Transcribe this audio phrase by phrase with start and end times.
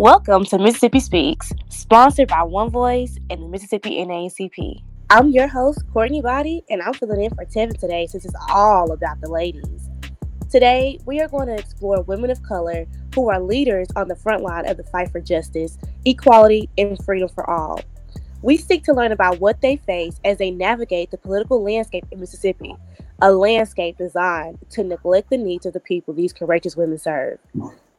[0.00, 4.82] Welcome to Mississippi Speaks, sponsored by One Voice and the Mississippi NAACP.
[5.10, 8.92] I'm your host, Courtney Body, and I'm filling in for Tevin today since it's all
[8.92, 9.90] about the ladies.
[10.48, 14.42] Today, we are going to explore women of color who are leaders on the front
[14.42, 15.76] line of the fight for justice,
[16.06, 17.82] equality, and freedom for all.
[18.40, 22.20] We seek to learn about what they face as they navigate the political landscape in
[22.20, 22.74] Mississippi,
[23.20, 27.38] a landscape designed to neglect the needs of the people these courageous women serve.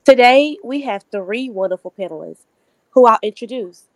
[0.03, 2.45] Today, we have three wonderful panelists
[2.89, 3.87] who I'll introduce.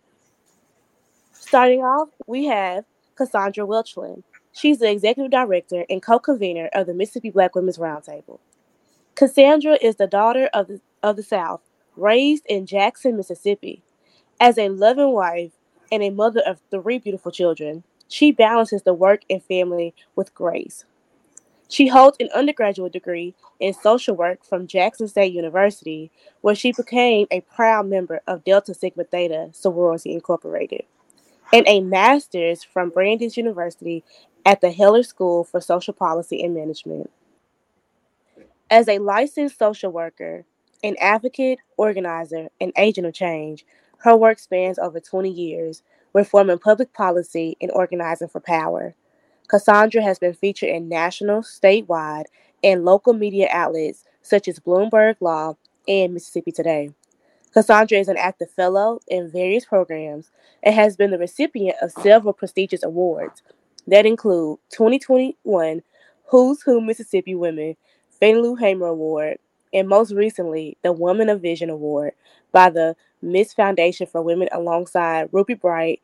[1.34, 4.22] Starting off, we have Cassandra Welchlin.
[4.52, 8.40] She's the executive director and co convenor of the Mississippi Black Women's Roundtable.
[9.16, 11.62] Cassandra is the daughter of the, of the South,
[11.96, 13.82] raised in Jackson, Mississippi.
[14.40, 15.54] As a loving wife
[15.91, 20.85] and a mother of three beautiful children, she balances the work and family with grace.
[21.68, 27.28] She holds an undergraduate degree in social work from Jackson State University, where she became
[27.32, 30.84] a proud member of Delta Sigma Theta Sorority Incorporated,
[31.52, 34.04] and a master's from Brandeis University
[34.46, 37.10] at the Heller School for Social Policy and Management.
[38.70, 40.46] As a licensed social worker,
[40.84, 43.66] an advocate, organizer, and agent of change,
[44.00, 45.82] her work spans over 20 years,
[46.13, 48.94] reforming public policy and organizing for power.
[49.48, 52.26] Cassandra has been featured in national, statewide,
[52.63, 55.55] and local media outlets such as Bloomberg Law
[55.88, 56.90] and Mississippi Today.
[57.54, 60.32] Cassandra is an active fellow in various programs
[60.63, 63.43] and has been the recipient of several prestigious awards
[63.88, 65.81] that include 2021
[66.25, 67.78] Who's Who Mississippi Women
[68.19, 69.38] Fannie Lou Hamer Award,
[69.73, 72.13] and most recently the Woman of Vision Award
[72.51, 76.01] by the Miss Foundation for Women alongside Ruby Bright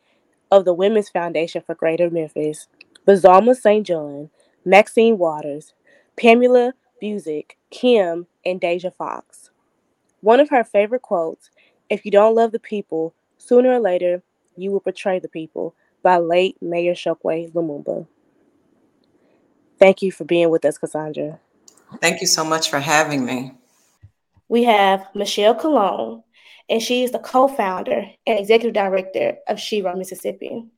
[0.52, 2.68] of the Women's Foundation for Greater Memphis.
[3.12, 3.86] Bazalma St.
[3.86, 4.30] John,
[4.64, 5.74] Maxine Waters,
[6.16, 6.74] Pamela
[7.04, 9.52] Busick, Kim, and Deja Fox.
[10.22, 11.50] One of her favorite quotes
[11.90, 14.24] If you don't love the people, sooner or later
[14.56, 18.08] you will betray the people, by late Mayor Chokwe Lumumba.
[19.78, 21.38] Thank you for being with us, Cassandra.
[22.00, 23.52] Thank you so much for having me.
[24.48, 26.24] We have Michelle Colon,
[26.70, 30.72] and she is the co founder and executive director of Shero, Mississippi.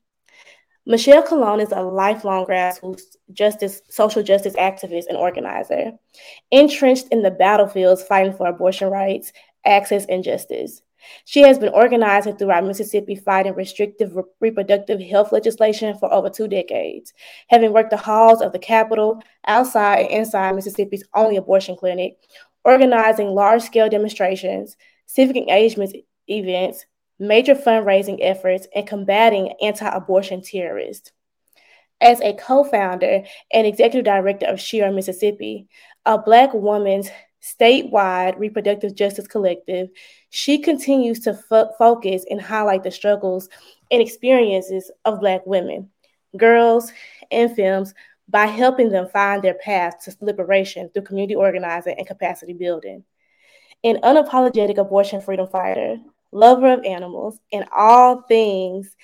[0.86, 5.94] Michelle Colon is a lifelong grassroots justice, social justice activist and organizer,
[6.52, 9.32] entrenched in the battlefields fighting for abortion rights,
[9.66, 10.82] access, and justice.
[11.24, 16.50] She has been organizing throughout Mississippi fighting restrictive re- reproductive health legislation for over two
[16.50, 17.14] decades,
[17.48, 22.18] having worked the halls of the Capitol, outside and inside Mississippi's only abortion clinic,
[22.66, 25.96] organizing large scale demonstrations, civic engagement
[26.28, 26.86] events,
[27.28, 31.12] major fundraising efforts, and combating anti abortion terrorists.
[32.02, 35.68] As a co founder and executive director of Shero, Mississippi,
[36.06, 37.10] a Black woman's
[37.42, 39.90] statewide reproductive justice collective,
[40.30, 43.50] she continues to fo- focus and highlight the struggles
[43.92, 45.90] and experiences of Black women,
[46.38, 46.92] girls,
[47.32, 47.94] and femmes
[48.28, 53.04] by helping them find their path to liberation through community organizing and capacity building.
[53.84, 55.98] An unapologetic abortion freedom fighter,
[56.34, 58.96] lover of animals, and all things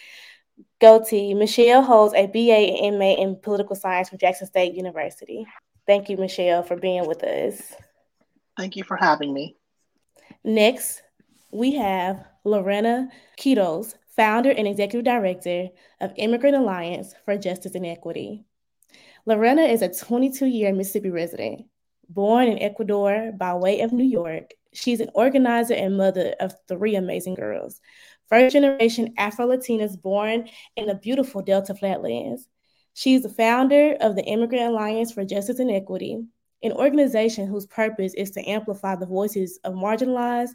[0.79, 5.45] goatee, Michelle holds a BA and MA in political science from Jackson State University.
[5.85, 7.73] Thank you, Michelle, for being with us.
[8.57, 9.55] Thank you for having me.
[10.43, 11.01] Next,
[11.51, 13.09] we have Lorena
[13.39, 15.69] Quiroz, founder and executive director
[16.01, 18.45] of Immigrant Alliance for Justice and Equity.
[19.25, 21.65] Lorena is a 22 year Mississippi resident.
[22.09, 26.95] Born in Ecuador by way of New York, She's an organizer and mother of three
[26.95, 27.81] amazing girls.
[28.27, 32.47] First generation Afro Latinas born in the beautiful Delta Flatlands.
[32.93, 36.21] She's the founder of the Immigrant Alliance for Justice and Equity,
[36.61, 40.51] an organization whose purpose is to amplify the voices of marginalized,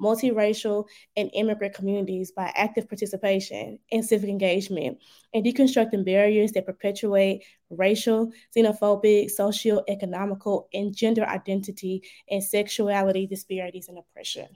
[0.00, 0.86] multiracial,
[1.16, 4.98] and immigrant communities by active participation and civic engagement
[5.34, 13.98] and deconstructing barriers that perpetuate racial, xenophobic, socio-economical, and gender identity and sexuality disparities and
[13.98, 14.48] oppression.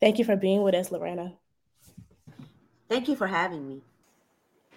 [0.00, 1.34] Thank you for being with us, Lorena.
[2.88, 3.82] Thank you for having me.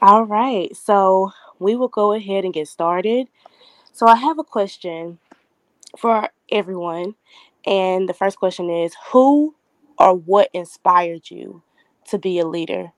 [0.02, 3.28] All right, so we will go ahead and get started.
[3.92, 5.20] So I have a question
[5.98, 7.16] for everyone.
[7.66, 9.56] And the first question is Who
[9.98, 11.64] or what inspired you
[12.10, 12.92] to be a leader?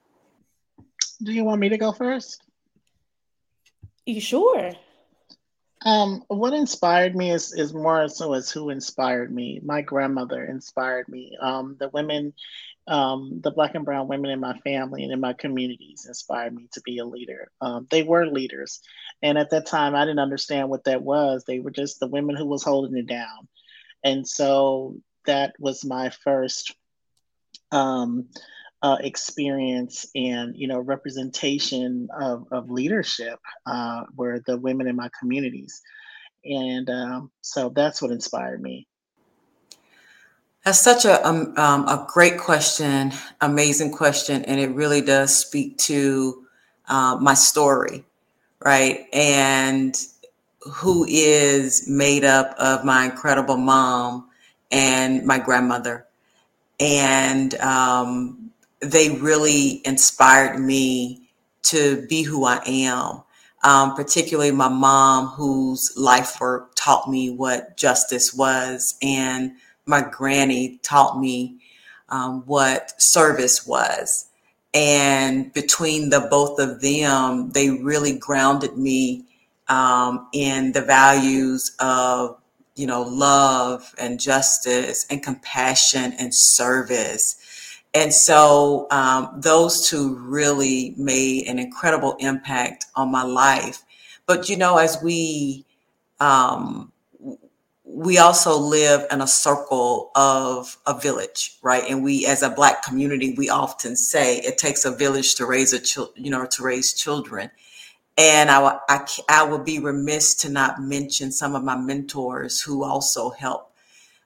[1.24, 2.42] Do you want me to go first?
[4.06, 4.74] You sure?
[5.86, 9.60] Um, what inspired me is is more so as who inspired me.
[9.64, 11.38] My grandmother inspired me.
[11.40, 12.34] Um, the women,
[12.88, 16.68] um, the black and brown women in my family and in my communities inspired me
[16.74, 17.52] to be a leader.
[17.62, 18.81] Um, they were leaders,
[19.22, 21.44] and at that time I didn't understand what that was.
[21.44, 23.48] They were just the women who was holding it down.
[24.04, 26.76] And so that was my first
[27.72, 28.28] um,
[28.82, 35.10] uh, experience and you know representation of, of leadership uh, were the women in my
[35.20, 35.82] communities.
[36.46, 38.88] And um, so that's what inspired me.
[40.64, 45.78] That's such a um, um, a great question amazing question and it really does speak
[45.80, 46.46] to
[46.88, 48.06] uh, my story
[48.64, 49.06] right?
[49.14, 49.96] And
[50.72, 54.30] who is made up of my incredible mom
[54.72, 56.08] and my grandmother
[56.80, 61.30] and um, they really inspired me
[61.64, 63.24] to be who I am.
[63.64, 69.54] Um, particularly my mom, whose life work taught me what justice was, and
[69.88, 71.58] my granny taught me
[72.10, 74.30] um, what service was.
[74.74, 79.25] And between the both of them, they really grounded me
[79.69, 82.38] um, in the values of,
[82.75, 87.38] you know, love and justice and compassion and service
[87.94, 93.84] and so um, those two really made an incredible impact on my life.
[94.28, 95.66] But you know, as we
[96.20, 96.92] um,
[97.84, 101.84] we also live in a circle of a village, right?
[101.90, 105.74] And we, as a Black community, we often say it takes a village to raise
[105.74, 107.50] a child, you know, to raise children.
[108.18, 112.84] And I, I, I would be remiss to not mention some of my mentors who
[112.84, 113.78] also helped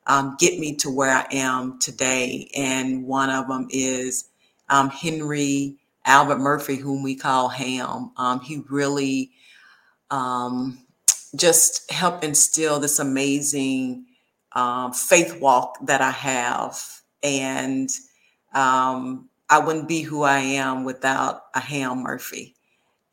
[0.08, 2.50] um, get me to where I am today.
[2.56, 4.30] And one of them is
[4.70, 8.12] um, Henry Albert Murphy, whom we call Ham.
[8.18, 9.32] Um, he really
[10.10, 10.86] um,
[11.36, 14.06] just helped instill this amazing
[14.54, 16.82] um, faith walk that I have.
[17.24, 17.90] And
[18.54, 22.56] um, I wouldn't be who I am without a Ham Murphy.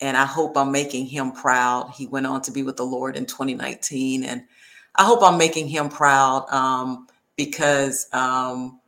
[0.00, 1.92] And I hope I'm making him proud.
[1.96, 4.24] He went on to be with the Lord in 2019.
[4.24, 4.44] And
[4.94, 8.80] I hope I'm making him proud um, because, um,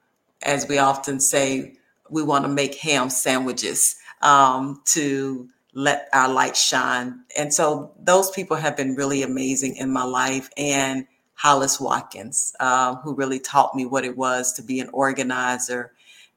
[0.42, 1.74] as we often say,
[2.08, 7.20] we want to make ham sandwiches um, to let our light shine.
[7.36, 10.50] And so those people have been really amazing in my life.
[10.56, 15.92] And Hollis Watkins, uh, who really taught me what it was to be an organizer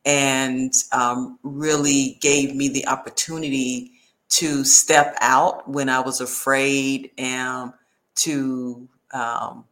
[0.05, 3.91] and um, really gave me the opportunity
[4.37, 7.73] to step out when I was afraid and
[8.15, 9.65] to um,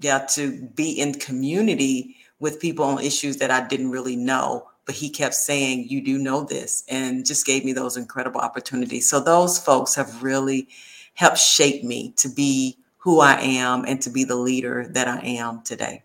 [0.00, 4.68] yeah, to be in community with people on issues that I didn't really know.
[4.84, 9.08] But he kept saying, You do know this, and just gave me those incredible opportunities.
[9.08, 10.68] So, those folks have really
[11.14, 15.20] helped shape me to be who I am and to be the leader that I
[15.20, 16.02] am today.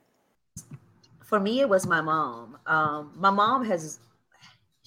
[1.23, 2.57] For me, it was my mom.
[2.67, 3.99] Um, my mom has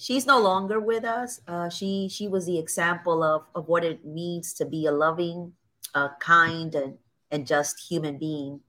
[0.01, 1.39] she's no longer with us.
[1.47, 5.53] Uh, she she was the example of of what it means to be a loving,
[5.93, 6.97] uh, kind, and
[7.29, 8.59] and just human being.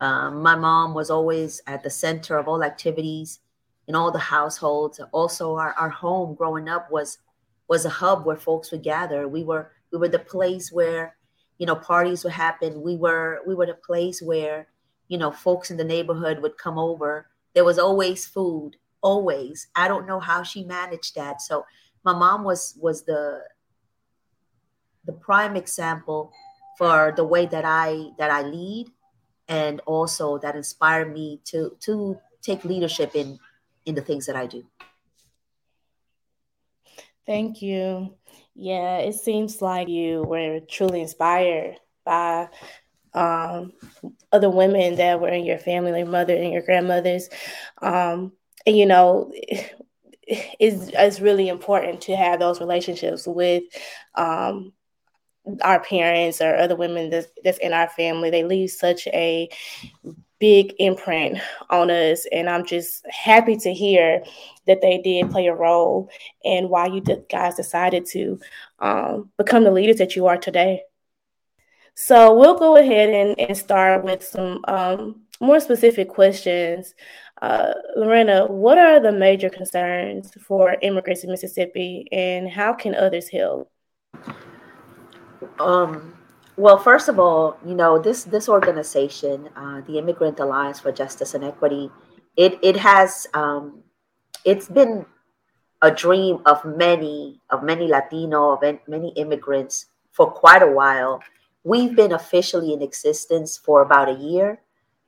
[0.00, 3.40] Um, my mom was always at the center of all activities
[3.86, 5.00] in all the households.
[5.12, 7.18] Also, our, our home growing up was
[7.68, 9.28] was a hub where folks would gather.
[9.28, 11.16] We were we were the place where
[11.58, 12.82] you know parties would happen.
[12.82, 14.66] We were we were the place where
[15.08, 17.28] you know folks in the neighborhood would come over.
[17.54, 19.68] There was always food, always.
[19.76, 21.40] I don't know how she managed that.
[21.40, 21.64] So
[22.04, 23.42] my mom was was the
[25.04, 26.32] the prime example
[26.78, 28.88] for the way that I that I lead
[29.46, 33.38] and also that inspired me to to take leadership in
[33.84, 34.64] in the things that I do.
[37.26, 38.14] Thank you.
[38.54, 42.48] Yeah, it seems like you were truly inspired by
[43.14, 43.72] um,
[44.30, 47.28] other women that were in your family, like mother and your grandmothers.
[47.80, 48.32] Um,
[48.66, 53.64] you know, it's, it's really important to have those relationships with
[54.14, 54.72] um,
[55.62, 58.30] our parents or other women that's, that's in our family.
[58.30, 59.48] They leave such a
[60.40, 61.38] big imprint
[61.70, 64.22] on us and i'm just happy to hear
[64.66, 66.10] that they did play a role
[66.44, 68.38] and why you guys decided to
[68.78, 70.82] um, become the leaders that you are today.
[71.94, 76.94] So we'll go ahead and, and start with some um, more specific questions
[77.42, 83.28] uh, lorena what are the major concerns for immigrants in mississippi and how can others
[83.28, 83.70] help
[85.58, 86.14] um,
[86.56, 91.34] well, first of all, you know this this organization, uh, the Immigrant Alliance for Justice
[91.34, 91.90] and Equity,
[92.36, 93.82] it it has um,
[94.44, 95.06] it's been
[95.82, 101.20] a dream of many of many Latino of many immigrants for quite a while.
[101.64, 104.60] We've been officially in existence for about a year,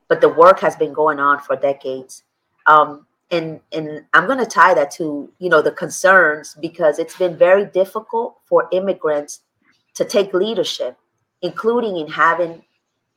[0.09, 2.23] but the work has been going on for decades.
[2.67, 7.17] Um, and and I'm going to tie that to you know the concerns because it's
[7.17, 9.41] been very difficult for immigrants
[9.95, 10.97] to take leadership,
[11.43, 12.63] including in having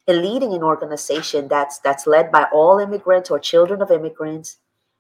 [0.08, 4.58] and leading an organization that's that's led by all immigrants or children of immigrants,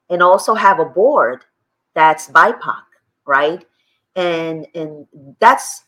[0.09, 1.45] and also have a board
[1.95, 2.83] that's BIPOC,
[3.25, 3.65] right?
[4.15, 5.07] And and
[5.39, 5.83] that's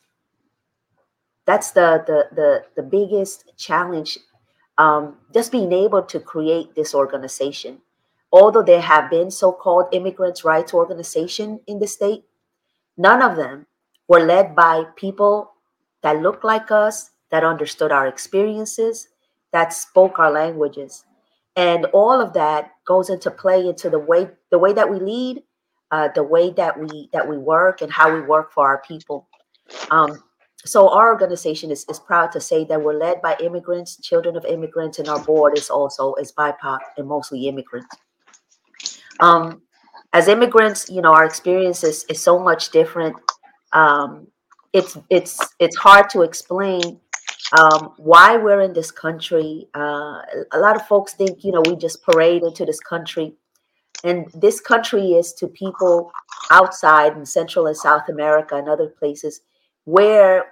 [1.46, 4.18] that's the the the, the biggest challenge.
[4.82, 7.82] Um, just being able to create this organization,
[8.32, 12.24] although there have been so-called immigrants' rights organization in the state,
[12.98, 13.68] none of them
[14.08, 15.52] were led by people
[16.02, 19.08] that looked like us, that understood our experiences,
[19.52, 21.06] that spoke our languages.
[21.56, 25.44] And all of that goes into play into the way the way that we lead
[25.92, 29.28] uh, the way that we that we work and how we work for our people.
[29.92, 30.24] Um,
[30.66, 34.46] so our organization is, is proud to say that we're led by immigrants children of
[34.46, 37.96] immigrants and our board is also is bipoc and mostly immigrants
[39.20, 39.62] um,
[40.14, 43.16] as immigrants you know our experience is, is so much different
[43.74, 44.28] um,
[44.74, 47.00] it's it's it's hard to explain
[47.60, 49.68] um, why we're in this country.
[49.76, 53.34] Uh, a lot of folks think, you know, we just parade into this country.
[54.04, 56.12] And this country is to people
[56.50, 59.42] outside in Central and South America and other places
[59.86, 60.46] where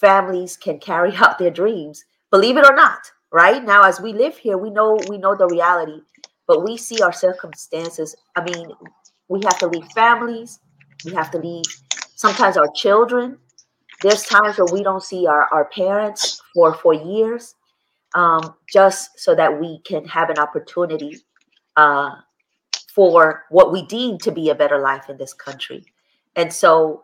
[0.00, 3.00] families can carry out their dreams, believe it or not.
[3.30, 6.02] Right now, as we live here, we know we know the reality,
[6.46, 8.14] but we see our circumstances.
[8.36, 8.70] I mean,
[9.28, 10.60] we have to leave families,
[11.06, 11.64] we have to leave
[12.14, 13.38] sometimes our children,
[14.02, 17.54] there's times where we don't see our, our parents for for years
[18.14, 21.16] um, just so that we can have an opportunity
[21.76, 22.10] uh,
[22.94, 25.84] for what we deem to be a better life in this country
[26.36, 27.02] and so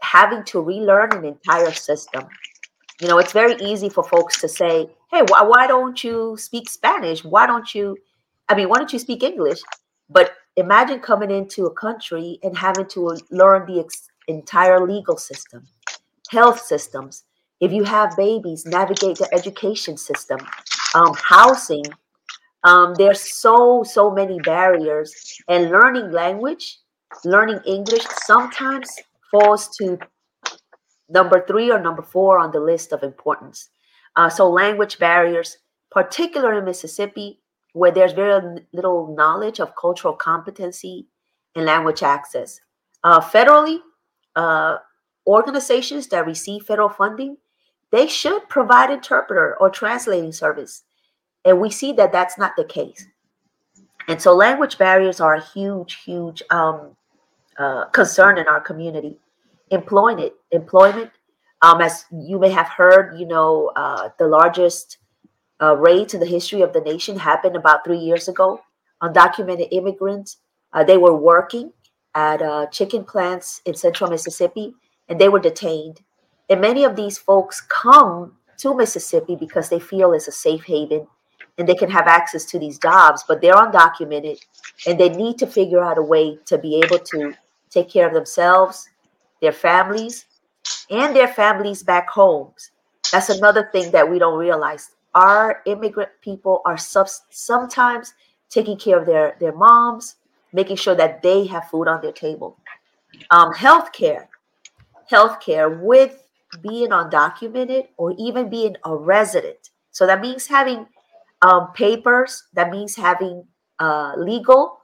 [0.00, 2.26] having to relearn an entire system
[3.00, 6.68] you know it's very easy for folks to say hey why, why don't you speak
[6.68, 7.96] spanish why don't you
[8.48, 9.60] i mean why don't you speak english
[10.10, 15.66] but imagine coming into a country and having to learn the ex- entire legal system
[16.30, 17.24] health systems.
[17.60, 20.38] If you have babies, navigate the education system,
[20.94, 21.84] um, housing.
[22.64, 25.12] Um, there's so so many barriers,
[25.48, 26.78] and learning language,
[27.24, 28.90] learning English, sometimes
[29.30, 29.98] falls to
[31.08, 33.70] number three or number four on the list of importance.
[34.16, 35.58] Uh, so language barriers,
[35.90, 37.40] particularly in Mississippi,
[37.72, 41.06] where there's very little knowledge of cultural competency
[41.54, 42.60] and language access.
[43.04, 43.78] Uh, federally,
[44.36, 44.78] uh,
[45.26, 47.36] organizations that receive federal funding,
[47.92, 50.84] they should provide interpreter or translating service.
[51.44, 53.06] And we see that that's not the case.
[54.08, 56.96] And so language barriers are a huge, huge um,
[57.58, 59.18] uh, concern in our community.
[59.70, 61.10] Employment, employment,
[61.60, 64.98] um, as you may have heard, you know, uh, the largest
[65.60, 68.60] uh, in the history of the nation happened about three years ago.
[69.02, 70.38] Undocumented immigrants,
[70.72, 71.72] uh, they were working
[72.14, 74.74] at uh, chicken plants in central Mississippi
[75.08, 76.00] and they were detained.
[76.48, 81.06] And many of these folks come to Mississippi because they feel it's a safe haven
[81.56, 84.40] and they can have access to these jobs, but they're undocumented
[84.86, 87.34] and they need to figure out a way to be able to
[87.70, 88.88] take care of themselves,
[89.40, 90.26] their families,
[90.90, 92.70] and their families back homes.
[93.12, 94.90] That's another thing that we don't realize.
[95.14, 98.14] Our immigrant people are sub- sometimes
[98.50, 100.16] taking care of their, their moms,
[100.52, 102.58] making sure that they have food on their table.
[103.30, 104.28] Um, healthcare
[105.10, 106.22] healthcare with
[106.62, 109.70] being undocumented or even being a resident.
[109.90, 110.86] So that means having
[111.42, 113.44] um, papers, that means having
[113.78, 114.78] uh, legal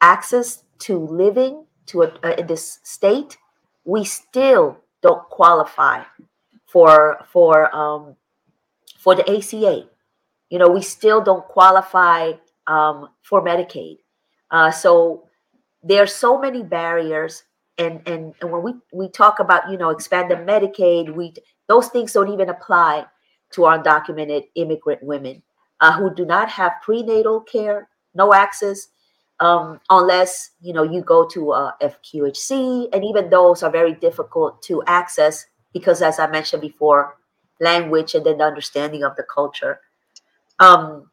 [0.00, 3.38] access to living to a, uh, in this state.
[3.84, 6.04] We still don't qualify
[6.66, 8.16] for for um,
[8.98, 9.88] for the ACA.
[10.50, 12.32] You know, we still don't qualify
[12.66, 13.98] um, for Medicaid.
[14.50, 15.28] Uh, so
[15.82, 17.44] there are so many barriers
[17.78, 21.32] and and and when we we talk about you know expanded medicaid we
[21.68, 23.04] those things don't even apply
[23.50, 25.42] to our undocumented immigrant women
[25.80, 28.88] uh, who do not have prenatal care no access
[29.40, 34.62] um, unless you know you go to a fqhc and even those are very difficult
[34.62, 37.16] to access because as i mentioned before
[37.60, 39.80] language and then the understanding of the culture
[40.58, 41.10] um,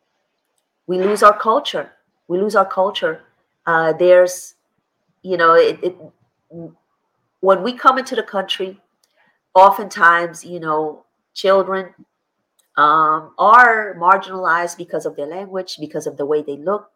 [0.87, 1.91] we lose our culture
[2.27, 3.21] we lose our culture
[3.65, 4.55] uh, there's
[5.21, 5.95] you know it, it
[7.41, 8.79] when we come into the country,
[9.53, 11.93] oftentimes, you know, children
[12.77, 16.89] um, are marginalized because of their language, because of the way they look.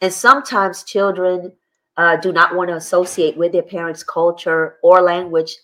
[0.00, 1.52] And sometimes children
[1.96, 5.56] uh, do not want to associate with their parents' culture or language,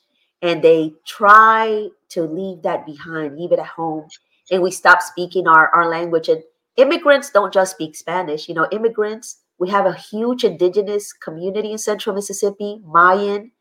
[0.43, 4.09] and they try to leave that behind, leave it at home,
[4.51, 6.29] and we stop speaking our, our language.
[6.29, 6.43] And
[6.77, 11.79] immigrants don't just speak Spanish, you know, immigrants we have a huge indigenous community in
[11.79, 13.53] central Mississippi, Mayan,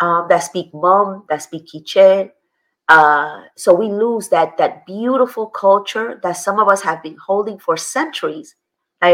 [0.00, 2.30] um, that speak Hmong, that speak Quiche.
[2.88, 7.58] Uh, so we lose that that beautiful culture that some of us have been holding
[7.58, 8.54] for centuries.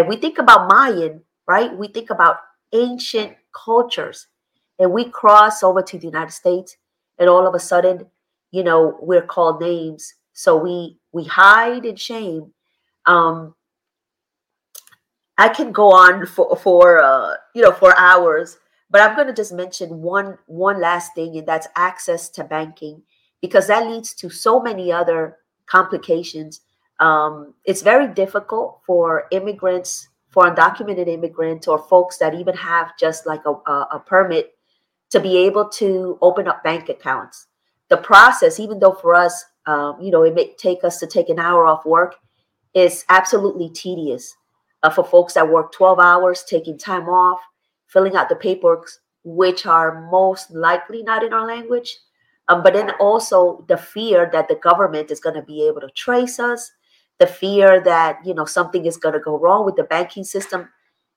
[0.01, 1.77] We think about Mayan, right?
[1.77, 2.39] We think about
[2.73, 4.29] ancient cultures
[4.79, 6.77] and we cross over to the United States
[7.19, 8.07] and all of a sudden,
[8.51, 10.15] you know, we're called names.
[10.33, 12.55] So we we hide in shame.
[13.05, 13.55] Um,
[15.37, 18.59] I can go on for for uh, you know for hours,
[18.91, 23.03] but I'm going to just mention one one last thing, and that's access to banking,
[23.41, 26.61] because that leads to so many other complications.
[27.03, 33.27] Um, it's very difficult for immigrants, for undocumented immigrants, or folks that even have just
[33.27, 34.55] like a, a, a permit
[35.11, 37.49] to be able to open up bank accounts.
[37.89, 41.29] The process, even though for us, um, you know, it may take us to take
[41.29, 42.15] an hour off work,
[42.73, 44.37] is absolutely tedious
[44.85, 47.41] uh, for folks that work 12 hours, taking time off,
[47.89, 48.89] filling out the paperwork,
[49.25, 51.99] which are most likely not in our language.
[52.49, 55.91] Um, but then also the fear that the government is going to be able to
[55.97, 56.71] trace us,
[57.23, 60.69] the fear that you know something is going to go wrong with the banking system,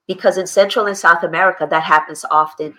[0.08, 2.76] because in Central and South America that happens often,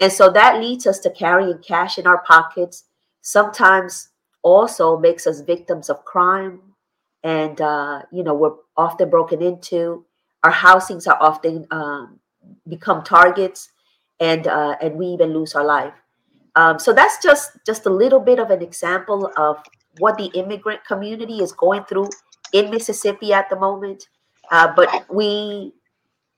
[0.00, 2.84] and so that leads us to carrying cash in our pockets.
[3.22, 4.08] Sometimes
[4.42, 6.60] also makes us victims of crime,
[7.22, 10.04] and uh, you know we're often broken into
[10.44, 12.20] our housings are often um,
[12.68, 13.70] become targets
[14.20, 15.94] and uh, and we even lose our life
[16.54, 19.58] um, so that's just just a little bit of an example of
[19.98, 22.08] what the immigrant community is going through
[22.54, 24.08] in mississippi at the moment
[24.50, 25.72] uh, but we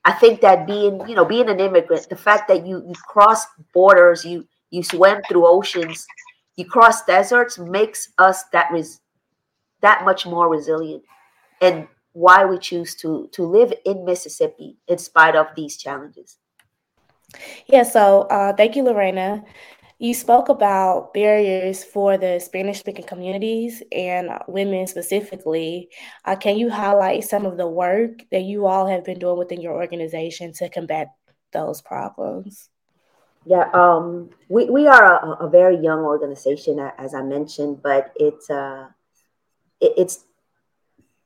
[0.05, 3.47] i think that being you know being an immigrant the fact that you you cross
[3.73, 6.07] borders you you swim through oceans
[6.57, 9.01] you cross deserts makes us that res-
[9.83, 11.03] that much more resilient
[11.61, 16.39] and why we choose to to live in Mississippi in spite of these challenges.
[17.67, 19.45] Yeah, so uh, thank you, Lorena.
[19.99, 25.89] You spoke about barriers for the Spanish speaking communities and women specifically.
[26.25, 29.61] Uh, can you highlight some of the work that you all have been doing within
[29.61, 31.09] your organization to combat
[31.53, 32.69] those problems?
[33.47, 38.51] Yeah, um, we, we are a, a, very young organization, as I mentioned, but it's
[38.51, 38.89] uh,
[39.81, 40.25] it, it's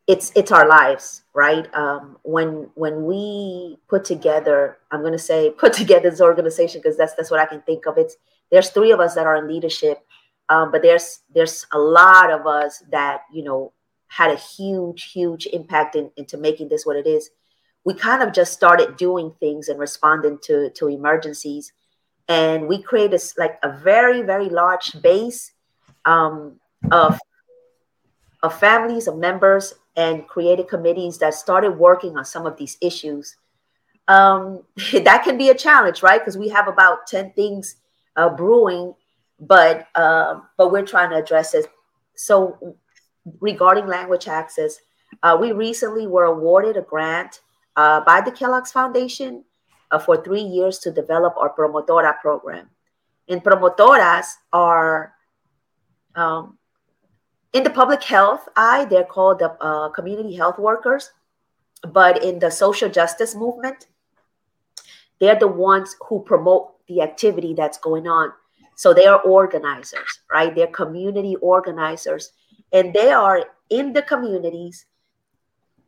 [0.07, 5.51] it's it's our lives right um, when when we put together i'm going to say
[5.59, 8.16] put together this organization because that's that's what i can think of it's
[8.51, 10.05] there's three of us that are in leadership
[10.49, 13.73] um, but there's there's a lot of us that you know
[14.09, 17.31] had a huge huge impact in, into making this what it is
[17.85, 21.73] we kind of just started doing things and responding to to emergencies
[22.29, 25.53] and we created like a very very large base
[26.05, 26.59] um,
[26.91, 27.19] of
[28.43, 33.37] of families of members and created committees that started working on some of these issues.
[34.09, 36.21] Um, that can be a challenge, right?
[36.21, 37.77] Because we have about 10 things
[38.21, 38.95] uh, brewing,
[39.41, 41.67] but uh, but we're trying to address it.
[42.15, 42.77] So
[43.41, 44.81] regarding language access,
[45.23, 47.41] uh, we recently were awarded a grant
[47.77, 49.45] uh, by the Kellogg's Foundation
[49.91, 52.69] uh, for three years to develop our Promotora program.
[53.29, 55.15] And promotoras are
[56.15, 56.59] um,
[57.53, 61.11] in the public health eye, they're called the uh, community health workers.
[61.83, 63.87] But in the social justice movement,
[65.19, 68.33] they're the ones who promote the activity that's going on.
[68.74, 70.55] So they are organizers, right?
[70.55, 72.33] They're community organizers,
[72.72, 74.87] and they are in the communities.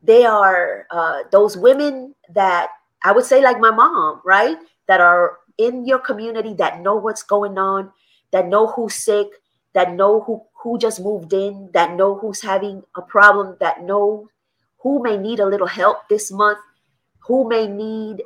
[0.01, 2.69] They are uh, those women that
[3.03, 4.57] I would say, like my mom, right?
[4.87, 7.91] That are in your community that know what's going on,
[8.31, 9.27] that know who's sick,
[9.73, 14.29] that know who who just moved in, that know who's having a problem, that know
[14.79, 16.59] who may need a little help this month,
[17.27, 18.23] who may need,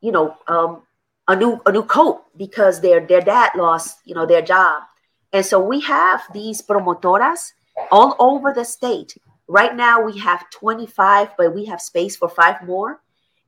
[0.00, 0.82] you know, um,
[1.26, 4.82] a new a new coat because their their dad lost, you know, their job.
[5.30, 7.52] And so we have these promotoras
[7.92, 9.14] all over the state.
[9.46, 13.02] Right now we have 25, but we have space for five more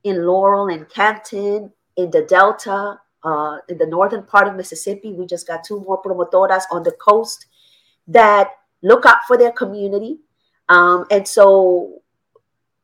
[0.04, 5.14] in Laurel and Canton, in the Delta, uh, in the northern part of Mississippi.
[5.14, 7.46] We just got two more promotoras on the coast
[8.08, 8.50] that
[8.82, 10.18] look out for their community.
[10.68, 12.02] Um, and so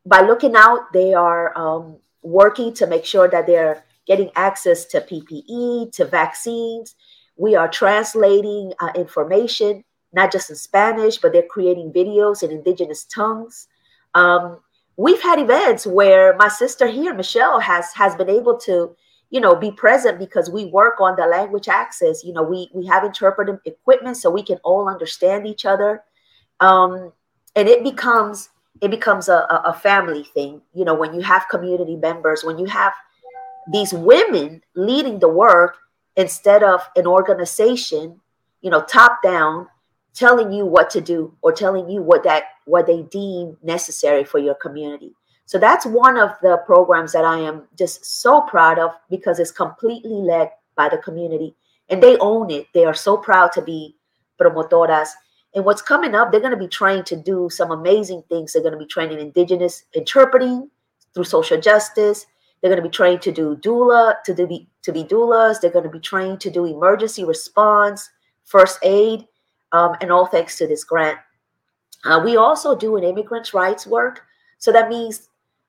[0.06, 5.00] by looking out, they are um, working to make sure that they're getting access to
[5.00, 6.96] PPE, to vaccines.
[7.36, 13.04] We are translating uh, information, not just in Spanish, but they're creating videos in indigenous
[13.04, 13.68] tongues.
[14.14, 14.58] Um,
[14.96, 18.96] we've had events where my sister here, Michelle, has has been able to
[19.30, 22.86] you know be present because we work on the language access you know we we
[22.86, 26.02] have interpretive equipment so we can all understand each other
[26.60, 27.12] um
[27.54, 28.48] and it becomes
[28.80, 32.64] it becomes a, a family thing you know when you have community members when you
[32.64, 32.94] have
[33.72, 35.76] these women leading the work
[36.16, 38.20] instead of an organization
[38.60, 39.66] you know top down
[40.14, 44.38] telling you what to do or telling you what that what they deem necessary for
[44.38, 45.12] your community
[45.46, 49.50] So that's one of the programs that I am just so proud of because it's
[49.50, 51.54] completely led by the community
[51.88, 52.66] and they own it.
[52.74, 53.96] They are so proud to be
[54.38, 55.08] promotoras.
[55.54, 58.52] And what's coming up, they're going to be trained to do some amazing things.
[58.52, 60.70] They're going to be training indigenous interpreting
[61.14, 62.26] through social justice.
[62.60, 65.60] They're going to be trained to do doula, to do be to be doulas.
[65.60, 68.10] They're going to be trained to do emergency response,
[68.44, 69.26] first aid,
[69.72, 71.18] um, and all thanks to this grant.
[72.04, 74.22] Uh, we also do an immigrants' rights work.
[74.58, 75.28] So that means,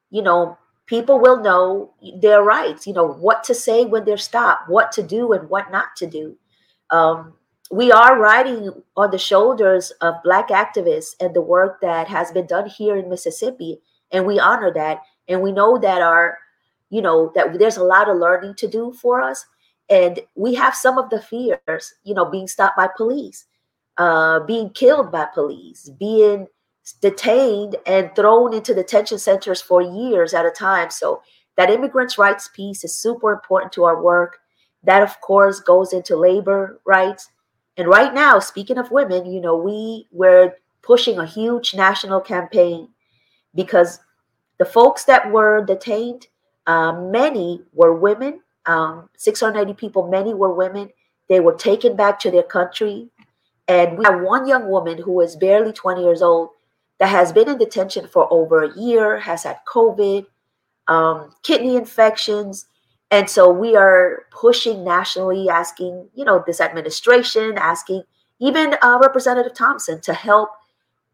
[0.10, 4.70] you know, people will know their rights, you know, what to say when they're stopped,
[4.70, 6.36] what to do and what not to do.
[6.90, 7.34] Um,
[7.72, 12.48] we are riding on the shoulders of Black activists and the work that has been
[12.48, 13.80] done here in Mississippi.
[14.12, 15.02] And we honor that.
[15.28, 16.40] And we know that our,
[16.90, 19.46] you know, that there's a lot of learning to do for us.
[19.90, 23.46] And we have some of the fears, you know, being stopped by police
[24.00, 26.48] uh, being killed by police, being
[27.02, 30.90] detained and thrown into detention centers for years at a time.
[30.90, 31.22] So
[31.58, 34.40] that immigrants' rights piece is super important to our work.
[34.84, 37.30] That, of course, goes into labor rights.
[37.76, 42.88] And right now, speaking of women, you know, we we're pushing a huge national campaign
[43.54, 44.00] because
[44.58, 46.28] the folks that were detained,
[46.70, 48.42] uh, many were women.
[48.66, 50.92] Um, 680 people, many were women.
[51.28, 53.10] They were taken back to their country
[53.70, 56.50] and we have one young woman who is barely 20 years old
[57.00, 60.26] that has been in detention for over a year, has had COVID,
[60.88, 62.66] um, kidney infections.
[63.12, 68.04] And so we are pushing nationally, asking, you know, this administration, asking
[68.40, 70.50] even uh, Representative Thompson to help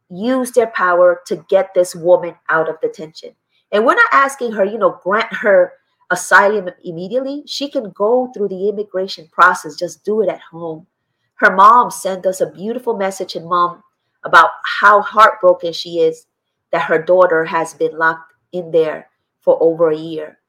[0.10, 3.36] use their power to get this woman out of detention.
[3.72, 5.74] And we're not asking her, you know, grant her
[6.12, 7.44] asylum immediately.
[7.46, 10.88] She can go through the immigration process, just do it at home
[11.36, 13.84] her mom sent us a beautiful message and mom
[14.24, 16.28] about how heartbroken she is
[16.72, 19.10] that her daughter has been locked in there
[19.42, 20.40] for over a year.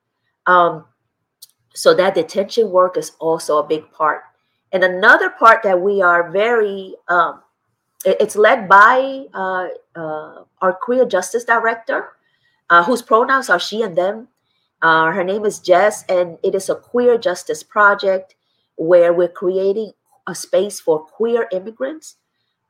[0.46, 0.84] Um,
[1.74, 4.22] so that detention work is also a big part.
[4.72, 7.42] And another part that we are very, um,
[8.04, 12.15] it's led by uh, uh, our queer justice director,
[12.70, 14.28] uh, whose pronouns are she and them.
[14.82, 18.34] Uh, her name is Jess, and it is a queer justice project
[18.76, 19.92] where we're creating
[20.26, 22.16] a space for queer immigrants.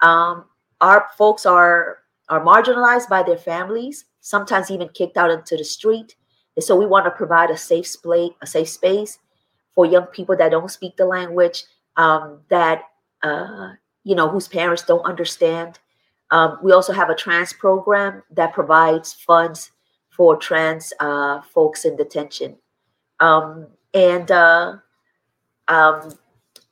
[0.01, 0.45] Um,
[0.81, 6.17] our folks are are marginalized by their families, sometimes even kicked out into the street.
[6.57, 9.19] And so we want to provide a safe space, a safe space
[9.75, 11.65] for young people that don't speak the language,
[11.97, 12.83] um, that
[13.23, 13.73] uh,
[14.05, 15.79] you know, whose parents don't understand.
[16.31, 19.71] Um, we also have a trans program that provides funds
[20.17, 22.57] for trans uh, folks in detention.
[23.21, 24.77] Um, and uh,
[25.69, 26.13] um,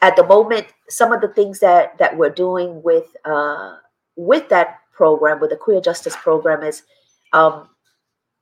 [0.01, 3.77] at the moment, some of the things that that we're doing with uh,
[4.17, 6.83] with that program, with the queer justice program, is
[7.33, 7.69] um,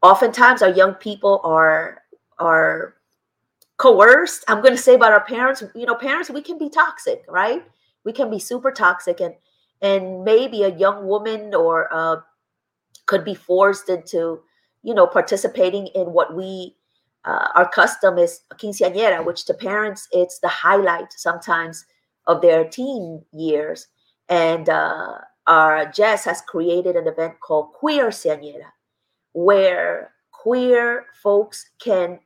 [0.02, 2.02] oftentimes our young people are
[2.38, 2.94] are
[3.76, 4.44] coerced.
[4.48, 5.62] I'm going to say about our parents.
[5.74, 7.64] You know, parents, we can be toxic, right?
[8.04, 9.34] We can be super toxic, and
[9.80, 12.16] and maybe a young woman or uh,
[13.06, 14.42] could be forced into
[14.82, 16.76] you know participating in what we
[17.24, 21.84] uh, our custom is quinceañera, which to parents it's the highlight sometimes
[22.26, 23.88] of their teen years.
[24.28, 28.70] And uh, our Jess has created an event called Queer Ciañera,
[29.32, 32.18] where queer folks can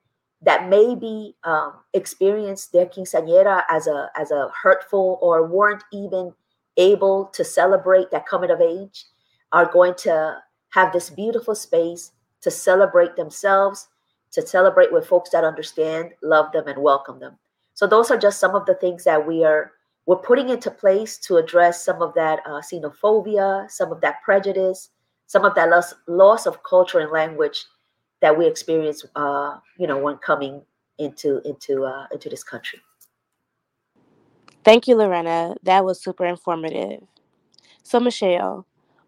[0.43, 6.33] that maybe um, experience their quinceañera as a as a hurtful or weren't even
[6.77, 9.05] able to celebrate that coming of age
[9.53, 10.37] are going to
[10.71, 12.13] have this beautiful space
[12.47, 13.89] to celebrate themselves
[14.37, 17.39] to celebrate with folks that understand, love them, and welcome them.
[17.73, 19.73] So those are just some of the things that we are
[20.05, 24.91] we're putting into place to address some of that uh, xenophobia, some of that prejudice,
[25.27, 27.65] some of that loss, loss of culture and language
[28.21, 30.63] that we experience, uh, you know, when coming
[30.99, 32.81] into into uh, into this country.
[34.65, 35.55] Thank you, Lorena.
[35.63, 37.03] That was super informative.
[37.83, 38.67] So, Michelle,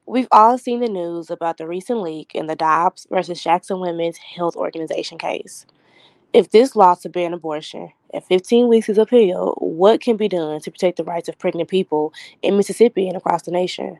[0.08, 4.16] We've all seen the news about the recent leak in the Dobbs versus Jackson Women's
[4.16, 5.66] Health Organization case.
[6.32, 10.62] If this law to ban abortion at 15 weeks is upheld, what can be done
[10.62, 13.98] to protect the rights of pregnant people in Mississippi and across the nation?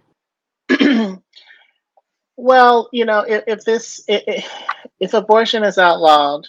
[2.38, 4.50] well, you know, if, if this if,
[5.00, 6.46] if abortion is outlawed,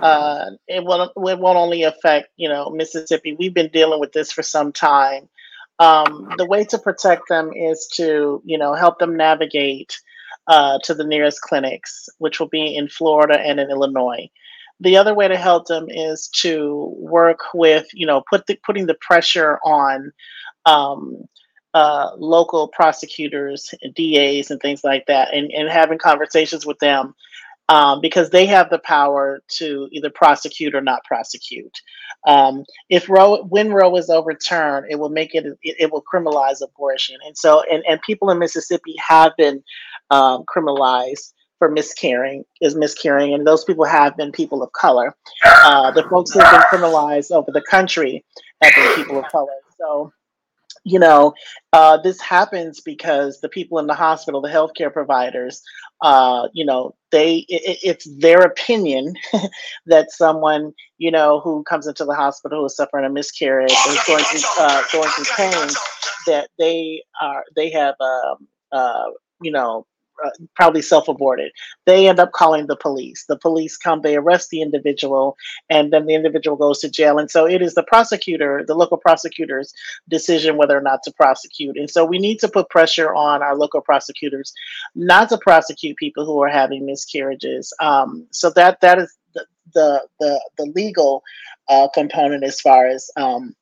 [0.00, 3.36] uh, it will it won't only affect you know Mississippi.
[3.38, 5.28] We've been dealing with this for some time
[5.80, 9.98] um, the way to protect them is to, you know, help them navigate
[10.46, 14.28] uh, to the nearest clinics, which will be in Florida and in Illinois.
[14.80, 18.86] The other way to help them is to work with, you know, put the, putting
[18.86, 20.12] the pressure on
[20.66, 21.24] um,
[21.72, 27.14] uh, local prosecutors, and DAs, and things like that, and, and having conversations with them
[27.70, 31.80] um, because they have the power to either prosecute or not prosecute.
[32.26, 37.16] Um, if Roe, when Roe is overturned, it will make it, it, will criminalize abortion,
[37.24, 39.62] and so and and people in Mississippi have been
[40.10, 45.14] um, criminalized for miscarrying is miscarrying, and those people have been people of color.
[45.44, 48.24] Uh, the folks who have been criminalized over the country
[48.62, 49.52] have been people of color.
[49.78, 50.12] So
[50.84, 51.34] you know,
[51.72, 55.62] uh, this happens because the people in the hospital, the healthcare providers,
[56.02, 59.14] uh, you know, they it, it's their opinion
[59.86, 63.94] that someone, you know, who comes into the hospital who is suffering a miscarriage or
[64.06, 65.68] going through uh, going through pain,
[66.26, 69.04] that they are they have um, uh,
[69.42, 69.86] you know
[70.24, 71.52] uh, probably self-aborted.
[71.86, 73.24] They end up calling the police.
[73.28, 75.36] The police come, they arrest the individual,
[75.68, 77.18] and then the individual goes to jail.
[77.18, 79.72] And so it is the prosecutor, the local prosecutor's
[80.08, 81.76] decision whether or not to prosecute.
[81.76, 84.52] And so we need to put pressure on our local prosecutors
[84.94, 87.72] not to prosecute people who are having miscarriages.
[87.80, 91.22] Um, so that that is the the the, the legal
[91.68, 93.54] uh, component as far as um,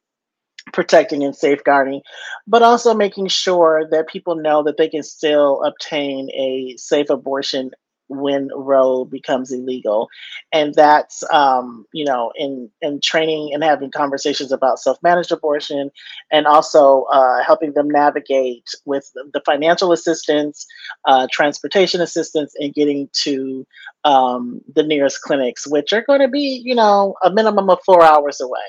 [0.73, 2.03] protecting and safeguarding,
[2.47, 7.71] but also making sure that people know that they can still obtain a safe abortion
[8.09, 10.09] when Roe becomes illegal,
[10.53, 15.91] and that's um, you know in in training and having conversations about self managed abortion,
[16.33, 20.67] and also uh, helping them navigate with the financial assistance,
[21.07, 23.67] uh, transportation assistance, and getting to
[24.05, 28.03] um, the nearest clinics, which are going to be you know a minimum of four
[28.03, 28.61] hours away.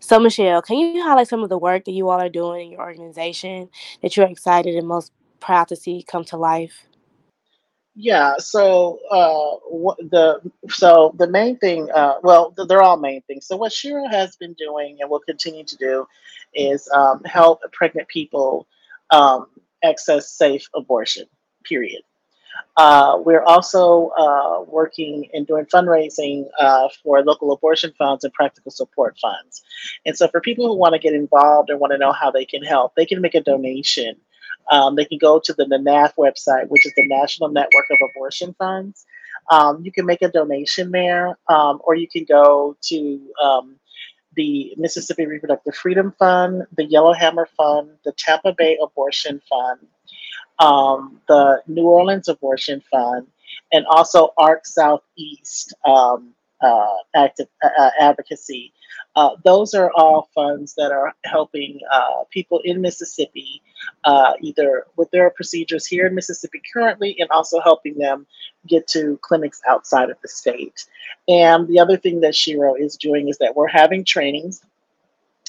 [0.00, 2.72] So, Michelle, can you highlight some of the work that you all are doing in
[2.72, 3.68] your organization
[4.02, 6.86] that you're excited and most proud to see come to life?
[7.94, 8.34] Yeah.
[8.38, 13.46] So uh, the so the main thing, uh, well, they're all main things.
[13.46, 16.06] So what Shero has been doing and will continue to do
[16.54, 18.66] is um, help pregnant people
[19.10, 19.46] um,
[19.84, 21.26] access safe abortion.
[21.64, 22.02] Period.
[22.76, 28.70] Uh, we're also uh, working and doing fundraising uh, for local abortion funds and practical
[28.70, 29.62] support funds.
[30.06, 32.44] And so, for people who want to get involved and want to know how they
[32.44, 34.16] can help, they can make a donation.
[34.70, 38.54] Um, they can go to the NANAF website, which is the National Network of Abortion
[38.58, 39.04] Funds.
[39.50, 43.76] Um, you can make a donation there, um, or you can go to um,
[44.36, 49.80] the Mississippi Reproductive Freedom Fund, the Yellowhammer Fund, the Tampa Bay Abortion Fund,
[50.60, 53.26] um, the New Orleans Abortion Fund,
[53.72, 58.72] and also ARC Southeast um, uh, active, uh, uh, advocacy.
[59.16, 63.62] Uh, those are all funds that are helping uh, people in Mississippi,
[64.04, 68.26] uh, either with their procedures here in Mississippi currently, and also helping them
[68.66, 70.84] get to clinics outside of the state.
[71.28, 74.62] And the other thing that Shero is doing is that we're having trainings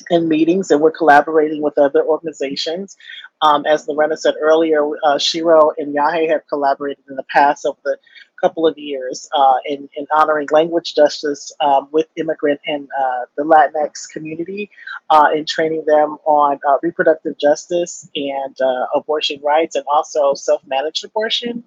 [0.09, 2.97] and meetings, and we're collaborating with other organizations.
[3.41, 7.79] Um, as Lorena said earlier, uh, Shero and Yahe have collaborated in the past over
[7.83, 7.97] the
[8.41, 13.43] couple of years uh, in, in honoring language justice um, with immigrant and uh, the
[13.43, 14.69] Latinx community
[15.09, 21.05] uh, and training them on uh, reproductive justice and uh, abortion rights and also self-managed
[21.05, 21.63] abortion.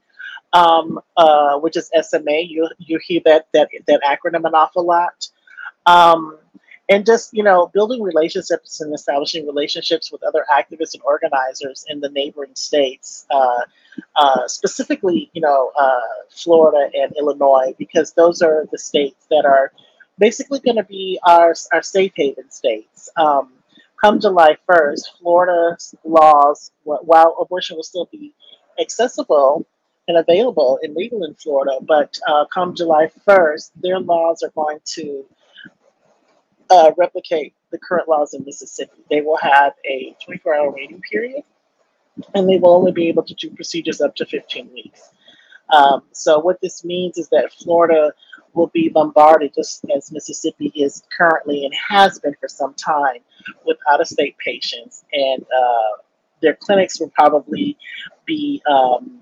[0.52, 2.42] Um, uh, which is SMA.
[2.42, 5.26] You you hear that that that acronym an awful lot.
[5.84, 6.38] Um,
[6.88, 12.00] and just you know building relationships and establishing relationships with other activists and organizers in
[12.00, 13.60] the neighboring states uh,
[14.16, 19.72] uh, specifically you know uh, florida and illinois because those are the states that are
[20.18, 23.08] basically going to be our, our safe haven states.
[23.16, 23.52] Um,
[24.00, 28.34] come july 1st florida's laws while abortion will still be
[28.78, 29.64] accessible
[30.08, 34.78] and available and legal in florida but uh, come july 1st their laws are going
[34.84, 35.24] to
[36.70, 39.04] uh, replicate the current laws in Mississippi.
[39.10, 41.42] They will have a 24 hour waiting period
[42.34, 45.10] and they will only be able to do procedures up to 15 weeks.
[45.70, 48.12] Um, so, what this means is that Florida
[48.52, 53.20] will be bombarded, just as Mississippi is currently and has been for some time,
[53.64, 55.04] with out of state patients.
[55.12, 56.02] And uh,
[56.42, 57.78] their clinics will probably
[58.26, 59.20] be um,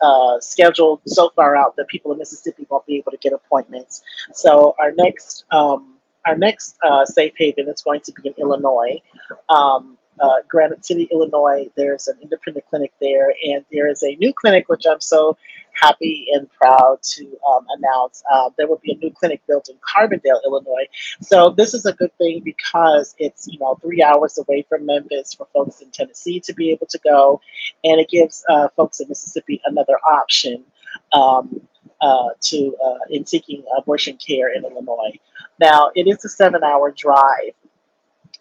[0.00, 4.02] uh, scheduled so far out that people in Mississippi won't be able to get appointments.
[4.32, 9.00] So, our next um, our next uh, safe haven is going to be in Illinois.
[9.48, 11.68] Um, uh, Granite City, Illinois.
[11.76, 15.36] There's an independent clinic there, and there is a new clinic which I'm so
[15.72, 18.22] happy and proud to um, announce.
[18.30, 20.86] Uh, there will be a new clinic built in Carbondale, Illinois.
[21.22, 25.34] So this is a good thing because it's you know three hours away from Memphis
[25.34, 27.40] for folks in Tennessee to be able to go,
[27.82, 30.64] and it gives uh, folks in Mississippi another option.
[31.12, 31.66] Um,
[32.02, 35.18] uh, to uh, in seeking abortion care in Illinois.
[35.60, 37.54] Now, it is a seven-hour drive,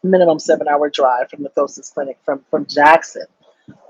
[0.03, 3.25] minimum seven-hour drive from the closest clinic from from Jackson.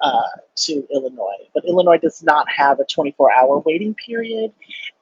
[0.01, 0.21] uh,
[0.55, 1.47] to Illinois.
[1.53, 4.51] But Illinois does not have a 24 hour waiting period,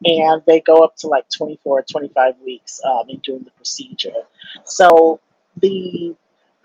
[0.05, 4.13] and they go up to like 24 25 weeks um, in doing the procedure.
[4.65, 5.19] So
[5.57, 6.15] the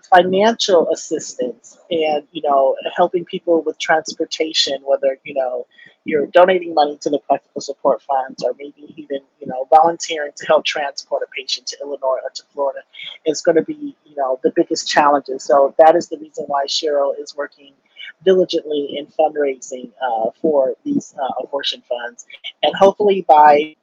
[0.09, 5.65] financial assistance and you know helping people with transportation whether you know
[6.03, 10.45] you're donating money to the practical support funds or maybe even you know volunteering to
[10.45, 12.79] help transport a patient to illinois or to florida
[13.25, 15.43] is going to be you know the biggest challenges.
[15.43, 17.73] So that is the reason why Shero is working
[18.23, 22.25] diligently in fundraising uh, for these uh, abortion funds.
[22.63, 23.75] And hopefully by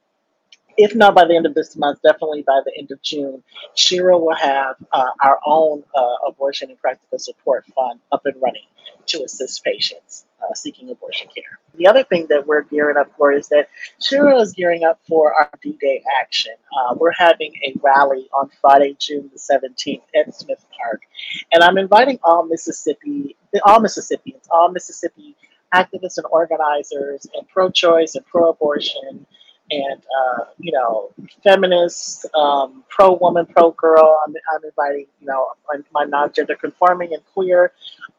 [0.77, 3.43] if not by the end of this month, definitely by the end of June,
[3.75, 8.65] Shero will have uh, our own uh, abortion and practical support fund up and running
[9.07, 11.59] to assist patients uh, seeking abortion care.
[11.75, 13.69] The other thing that we're gearing up for is that
[14.01, 16.53] Shero is gearing up for our D Day action.
[16.75, 21.01] Uh, we're having a rally on Friday, June the 17th at Smith Park.
[21.51, 25.35] And I'm inviting all Mississippi, all Mississippians, all Mississippi
[25.73, 29.25] activists and organizers and pro choice and pro abortion
[29.73, 31.11] and uh, you know,
[31.43, 34.19] feminist, um, pro woman, pro girl.
[34.25, 37.71] I'm, I'm inviting you know my, my non-gender conforming and queer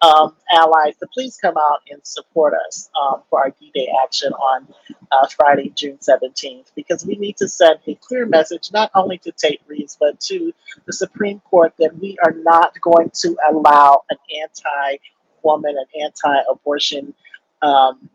[0.02, 4.66] um, allies to please come out and support us um, for our D-Day action on
[5.12, 9.32] uh, Friday, June 17th, because we need to send a clear message not only to
[9.32, 10.52] Tate Reeves but to
[10.86, 17.14] the Supreme Court that we are not going to allow an anti-woman, an anti-abortion.
[17.62, 18.10] Um,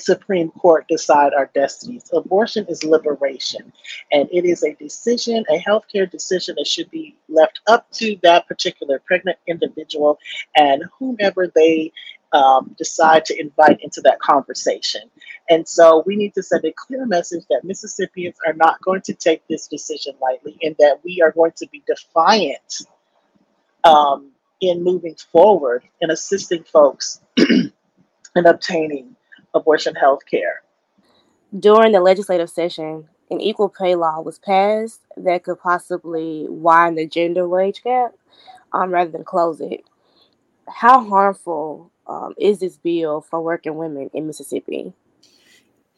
[0.00, 2.10] Supreme Court decide our destinies.
[2.12, 3.72] Abortion is liberation,
[4.12, 8.48] and it is a decision, a healthcare decision that should be left up to that
[8.48, 10.18] particular pregnant individual
[10.56, 11.92] and whomever they
[12.32, 15.02] um, decide to invite into that conversation.
[15.48, 19.14] And so we need to send a clear message that Mississippians are not going to
[19.14, 22.86] take this decision lightly and that we are going to be defiant
[23.84, 27.72] um, in moving forward and assisting folks in
[28.46, 29.16] obtaining
[29.54, 30.62] abortion health care.
[31.58, 37.06] During the legislative session, an equal pay law was passed that could possibly widen the
[37.06, 38.12] gender wage gap
[38.72, 39.84] um, rather than close it.
[40.68, 44.92] How harmful um, is this bill for working women in Mississippi?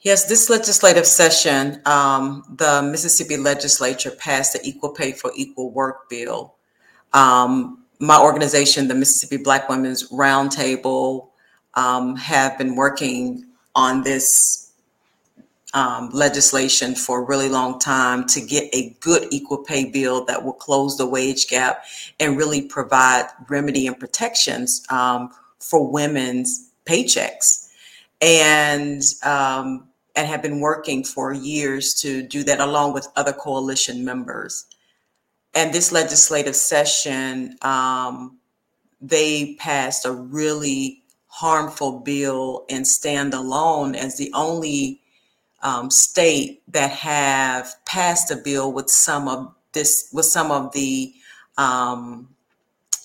[0.00, 6.10] Yes, this legislative session, um, the Mississippi legislature passed the Equal Pay for Equal Work
[6.10, 6.56] bill.
[7.12, 11.28] Um, my organization, the Mississippi Black Women's Roundtable,
[11.74, 14.72] um, have been working on this
[15.74, 20.44] um, legislation for a really long time to get a good equal pay bill that
[20.44, 21.84] will close the wage gap
[22.20, 25.30] and really provide remedy and protections um,
[25.60, 27.70] for women's paychecks.
[28.20, 34.04] And um, and have been working for years to do that along with other coalition
[34.04, 34.66] members.
[35.54, 38.38] And this legislative session, um,
[39.00, 41.01] they passed a really
[41.32, 45.00] harmful bill and stand alone as the only
[45.62, 51.14] um, state that have passed a bill with some of this with some of the
[51.56, 52.28] um,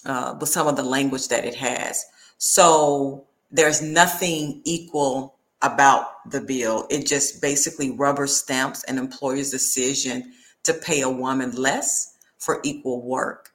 [0.05, 2.05] uh, with some of the language that it has.
[2.37, 6.85] So there's nothing equal about the bill.
[6.89, 13.01] It just basically rubber stamps an employer's decision to pay a woman less for equal
[13.01, 13.53] work.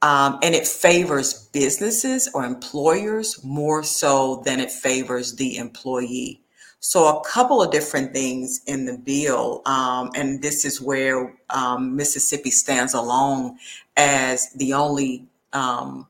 [0.00, 6.40] Um, and it favors businesses or employers more so than it favors the employee.
[6.80, 11.96] So, a couple of different things in the bill, um, and this is where um,
[11.96, 13.58] Mississippi stands alone
[13.96, 16.06] as the only um,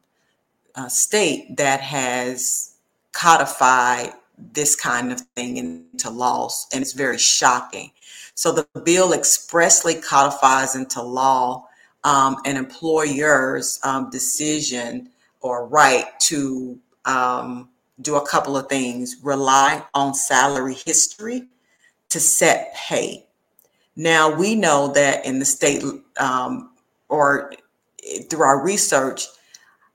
[0.75, 2.75] uh, state that has
[3.13, 4.13] codified
[4.53, 7.91] this kind of thing into laws, and it's very shocking.
[8.35, 11.67] So, the bill expressly codifies into law
[12.05, 17.69] um, an employer's um, decision or right to um,
[18.01, 21.49] do a couple of things rely on salary history
[22.09, 23.27] to set pay.
[23.97, 25.83] Now, we know that in the state
[26.19, 26.71] um,
[27.09, 27.53] or
[28.31, 29.27] through our research,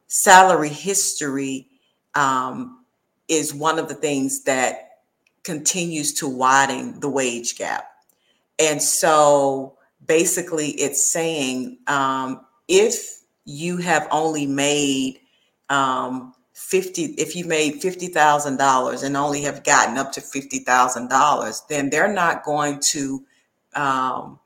[0.08, 1.68] salary history
[2.16, 2.84] um,
[3.28, 5.00] is one of the things that
[5.44, 7.90] continues to widen the wage gap.
[8.60, 15.20] And so, basically it's saying um, if you have only made
[15.70, 22.14] um, 50 if you made $50000 and only have gotten up to $50000 then they're
[22.14, 23.24] not going to
[23.76, 24.40] um,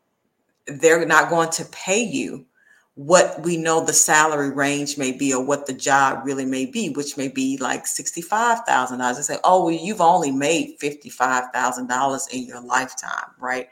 [0.68, 2.46] they're not going to pay you
[2.98, 6.90] what we know the salary range may be or what the job really may be,
[6.90, 9.16] which may be like $65,000.
[9.16, 13.70] They say, oh, well, you've only made $55,000 in your lifetime, right?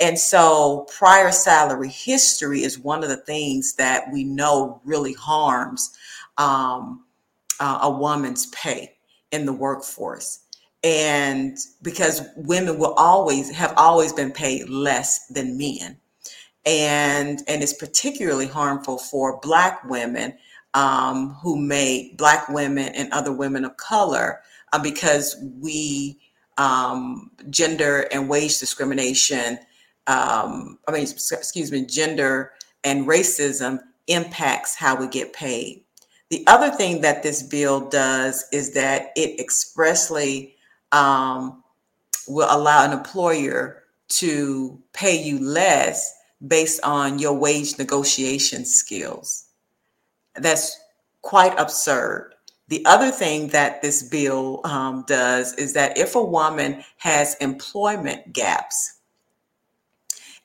[0.00, 5.94] And so prior salary history is one of the things that we know really harms
[6.38, 7.04] um,
[7.60, 8.96] uh, a woman's pay.
[9.32, 10.40] in the workforce.
[10.82, 15.98] And because women will always have always been paid less than men.
[16.64, 20.34] And, and it's particularly harmful for Black women
[20.74, 24.40] um, who may, Black women and other women of color,
[24.72, 26.18] uh, because we,
[26.58, 29.58] um, gender and wage discrimination,
[30.06, 32.52] um, I mean, excuse me, gender
[32.84, 35.84] and racism impacts how we get paid.
[36.30, 40.56] The other thing that this bill does is that it expressly
[40.90, 41.62] um,
[42.26, 46.14] will allow an employer to pay you less
[46.46, 49.46] based on your wage negotiation skills.
[50.34, 50.78] That's
[51.22, 52.34] quite absurd.
[52.68, 58.32] The other thing that this bill um, does is that if a woman has employment
[58.32, 58.98] gaps,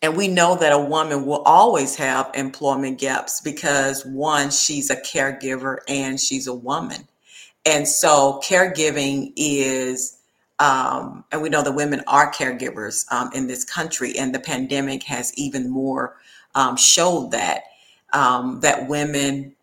[0.01, 4.95] and we know that a woman will always have employment gaps because one, she's a
[4.97, 7.07] caregiver and she's a woman.
[7.65, 10.16] And so caregiving is,
[10.59, 15.03] um, and we know that women are caregivers um, in this country, and the pandemic
[15.03, 16.17] has even more
[16.55, 17.63] um, showed that
[18.13, 19.55] um, that women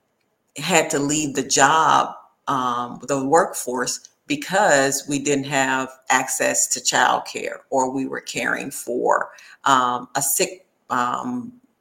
[0.57, 2.15] had to leave the job,
[2.47, 9.31] um, the workforce, because we didn't have access to childcare or we were caring for
[9.65, 10.67] um, a sick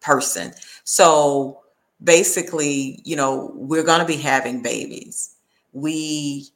[0.01, 0.53] person.
[0.83, 1.61] So
[2.03, 5.35] basically, you know, we're going to be having babies.
[5.71, 6.47] We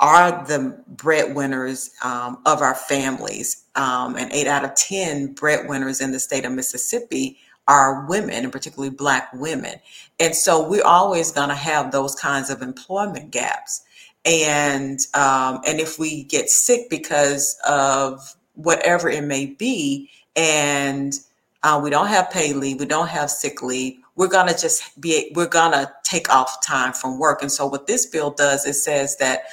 [0.00, 3.64] are the breadwinners um, of our families.
[3.74, 7.38] Um, and eight out of 10 breadwinners in the state of Mississippi
[7.68, 9.74] are women, and particularly Black women.
[10.18, 13.84] And so we're always going to have those kinds of employment gaps.
[14.24, 21.14] And um, and if we get sick because of whatever it may be, and
[21.62, 25.30] uh, we don't have pay leave, we don't have sick leave, we're gonna just be
[25.34, 27.42] we're gonna take off time from work.
[27.42, 29.44] And so what this bill does, it says that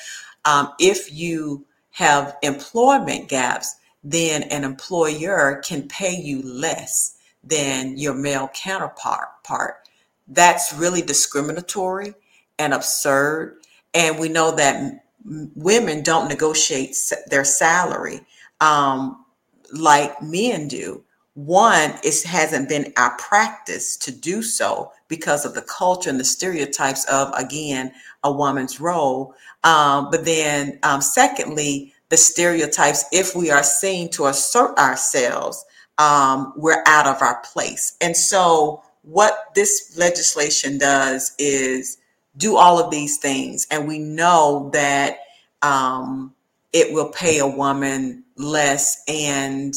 [0.46, 8.14] um, if you have employment gaps, then an employer can pay you less than your
[8.14, 9.44] male counterpart.
[9.44, 9.86] Part
[10.28, 12.14] that's really discriminatory
[12.58, 13.58] and absurd.
[13.94, 16.96] And we know that women don't negotiate
[17.28, 18.22] their salary.
[18.62, 19.26] Um,
[19.74, 21.04] like men do.
[21.34, 26.24] One, it hasn't been our practice to do so because of the culture and the
[26.24, 27.92] stereotypes of, again,
[28.26, 29.34] a woman's role.
[29.64, 35.64] Um, but then, um, secondly, the stereotypes, if we are seen to assert ourselves,
[35.98, 37.96] um, we're out of our place.
[38.02, 41.98] And so, what this legislation does is
[42.38, 43.68] do all of these things.
[43.72, 45.20] And we know that
[45.62, 46.34] um,
[46.74, 49.74] it will pay a woman less and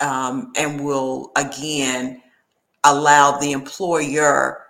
[0.00, 2.22] um, and will again
[2.84, 4.67] allow the employer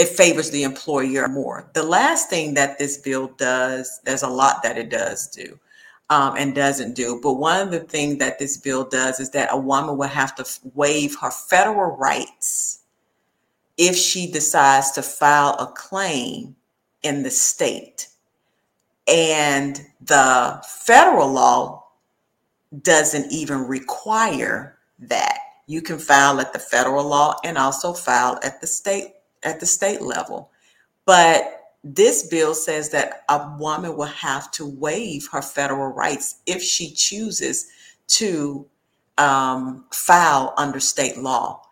[0.00, 4.62] it favors the employer more the last thing that this bill does there's a lot
[4.62, 5.58] that it does do
[6.08, 9.48] um, and doesn't do but one of the things that this bill does is that
[9.52, 10.44] a woman will have to
[10.74, 12.80] waive her federal rights
[13.76, 16.56] if she decides to file a claim
[17.02, 18.08] in the state
[19.10, 21.84] and the federal law
[22.82, 25.38] doesn't even require that.
[25.66, 29.66] You can file at the federal law and also file at the state at the
[29.66, 30.50] state level.
[31.06, 36.62] But this bill says that a woman will have to waive her federal rights if
[36.62, 37.66] she chooses
[38.08, 38.66] to
[39.18, 41.62] um, file under state law.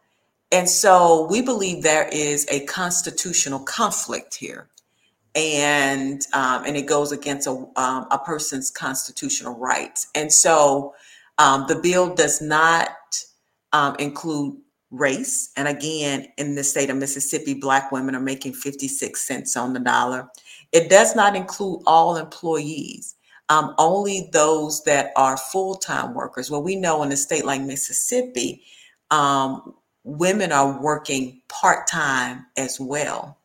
[0.50, 4.68] And so we believe there is a constitutional conflict here
[5.34, 10.08] and um, and it goes against a, um, a person's constitutional rights.
[10.14, 10.94] And so
[11.38, 12.90] um, the bill does not
[13.72, 14.56] um, include
[14.90, 15.50] race.
[15.56, 19.80] And again, in the state of Mississippi, Black women are making 56 cents on the
[19.80, 20.28] dollar.
[20.72, 23.16] It does not include all employees.
[23.50, 26.50] Um, only those that are full-time workers.
[26.50, 28.62] Well, we know in a state like Mississippi,
[29.10, 29.74] um,
[30.04, 33.38] women are working part-time as well.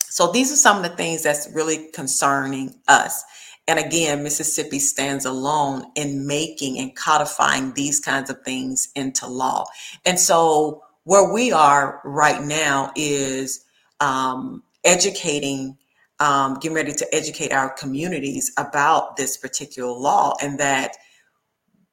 [0.00, 3.22] So these are some of the things that's really concerning us.
[3.70, 9.64] And again, Mississippi stands alone in making and codifying these kinds of things into law.
[10.04, 13.64] And so where we are right now is
[14.00, 15.78] um, educating,
[16.18, 20.96] um, getting ready to educate our communities about this particular law and that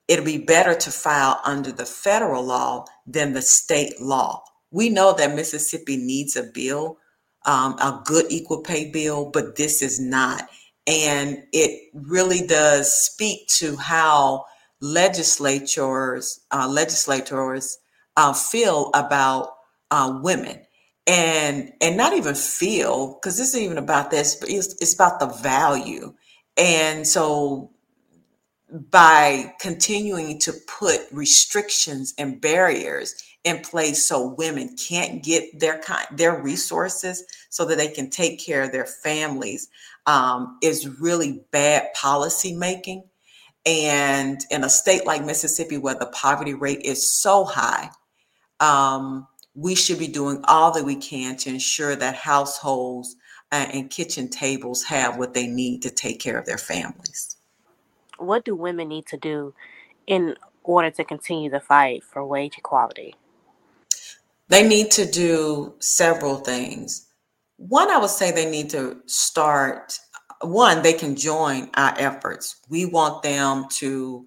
[0.08, 4.42] it'll be better to file under the federal law than the state law.
[4.72, 6.98] We know that Mississippi needs a bill
[7.48, 10.48] um, a good equal pay bill, but this is not.
[10.88, 14.46] And it really does speak to how
[14.82, 17.78] legislators, uh, legislators
[18.16, 19.52] uh, feel about
[19.92, 20.62] uh, women.
[21.06, 25.22] And and not even feel because this isn't even about this but it's, it's about
[25.22, 26.14] the value.
[26.58, 27.72] And so
[28.70, 36.06] by continuing to put restrictions and barriers in place so women can't get their kind
[36.12, 39.70] their resources so that they can take care of their families
[40.08, 43.04] um, is really bad policy making
[43.66, 47.90] and in a state like mississippi where the poverty rate is so high
[48.60, 53.16] um, we should be doing all that we can to ensure that households
[53.52, 57.38] uh, and kitchen tables have what they need to take care of their families
[58.18, 59.54] what do women need to do
[60.08, 63.16] in order to continue the fight for wage equality?
[64.50, 67.07] They need to do several things.
[67.58, 70.00] One, I would say they need to start,
[70.42, 72.58] one, they can join our efforts.
[72.70, 74.26] We want them to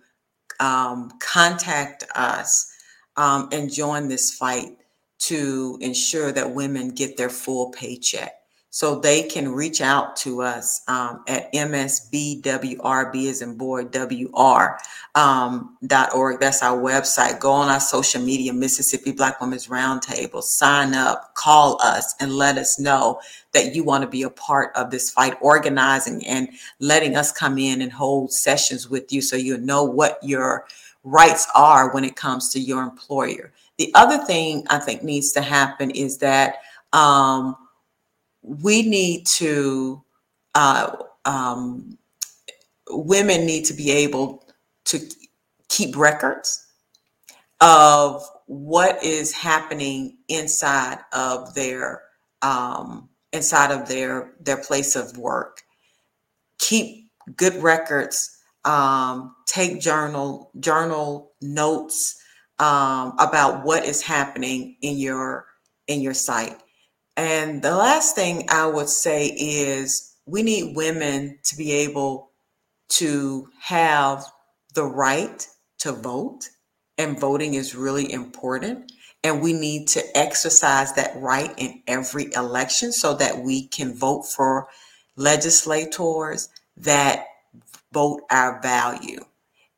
[0.59, 2.71] um, contact us
[3.17, 4.77] um, and join this fight
[5.21, 8.40] to ensure that women get their full paycheck
[8.73, 14.79] so they can reach out to us um, at msbwrb as in boy wr
[15.17, 16.39] um, dot org.
[16.39, 17.41] That's our website.
[17.41, 20.43] Go on our social media mississippi black women's roundtable.
[20.43, 23.21] Sign up call us and let us know
[23.53, 26.49] that you want to be a part of this fight organizing and
[26.79, 30.67] letting us come in and hold sessions with you so you know what your
[31.03, 33.53] rights are when it comes to your employer.
[33.79, 36.57] The other thing i think needs to happen is that
[36.93, 37.57] um,
[38.43, 40.03] we need to
[40.55, 41.99] uh, um,
[42.89, 44.45] women need to be able
[44.87, 44.99] to
[45.69, 46.67] keep records
[47.61, 52.03] of what is happening inside of their
[52.43, 55.63] um, inside of their their place of work.
[56.59, 62.21] Keep good records um, take journal journal notes
[62.59, 65.47] um, about what is happening in your
[65.87, 66.59] in your site
[67.21, 72.31] and the last thing I would say is we need women to be able
[72.91, 74.25] to have
[74.75, 75.47] the right
[75.81, 76.49] to vote,
[76.97, 78.93] and voting is really important.
[79.23, 84.23] And we need to exercise that right in every election so that we can vote
[84.23, 84.69] for
[85.17, 86.49] legislators
[86.79, 87.27] that
[87.93, 89.21] vote our value.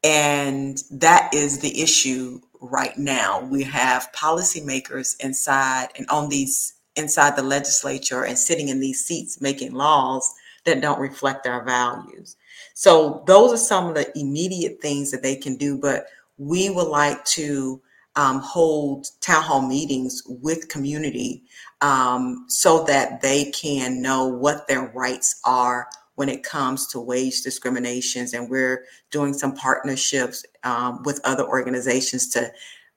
[0.05, 3.43] And that is the issue right now.
[3.43, 9.41] We have policymakers inside and on these inside the legislature and sitting in these seats
[9.41, 10.33] making laws
[10.65, 12.37] that don't reflect our values.
[12.75, 15.79] So those are some of the immediate things that they can do.
[15.79, 16.07] But
[16.39, 17.81] we would like to
[18.15, 21.45] um, hold town hall meetings with community
[21.81, 27.43] um, so that they can know what their rights are when it comes to wage
[27.43, 28.35] discriminations.
[28.35, 32.53] And we're doing some partnerships um, with other organizations to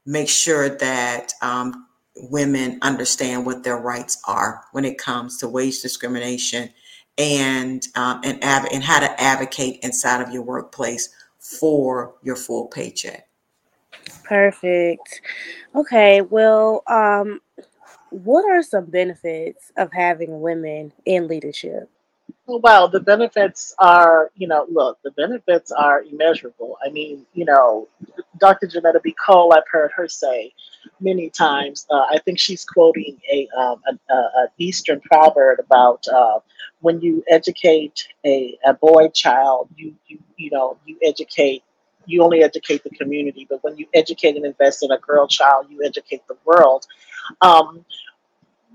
[0.05, 1.87] make sure that um,
[2.17, 6.69] women understand what their rights are when it comes to wage discrimination
[7.17, 11.09] and um, and, av- and how to advocate inside of your workplace
[11.39, 13.27] for your full paycheck.
[14.23, 15.21] Perfect.
[15.75, 17.41] Okay, well, um,
[18.09, 21.89] what are some benefits of having women in leadership?
[22.47, 26.77] Well, the benefits are, you know, look, the benefits are immeasurable.
[26.85, 27.87] I mean, you know,
[28.37, 28.67] Dr.
[28.67, 29.13] Johnnetta B.
[29.13, 30.53] Cole, I've heard her say
[30.99, 31.85] many times.
[31.89, 36.39] Uh, I think she's quoting a, um, an, uh, Eastern proverb about uh,
[36.81, 41.63] when you educate a, a boy child, you, you you know you educate
[42.07, 45.67] you only educate the community, but when you educate and invest in a girl child,
[45.69, 46.85] you educate the world.
[47.41, 47.85] Um,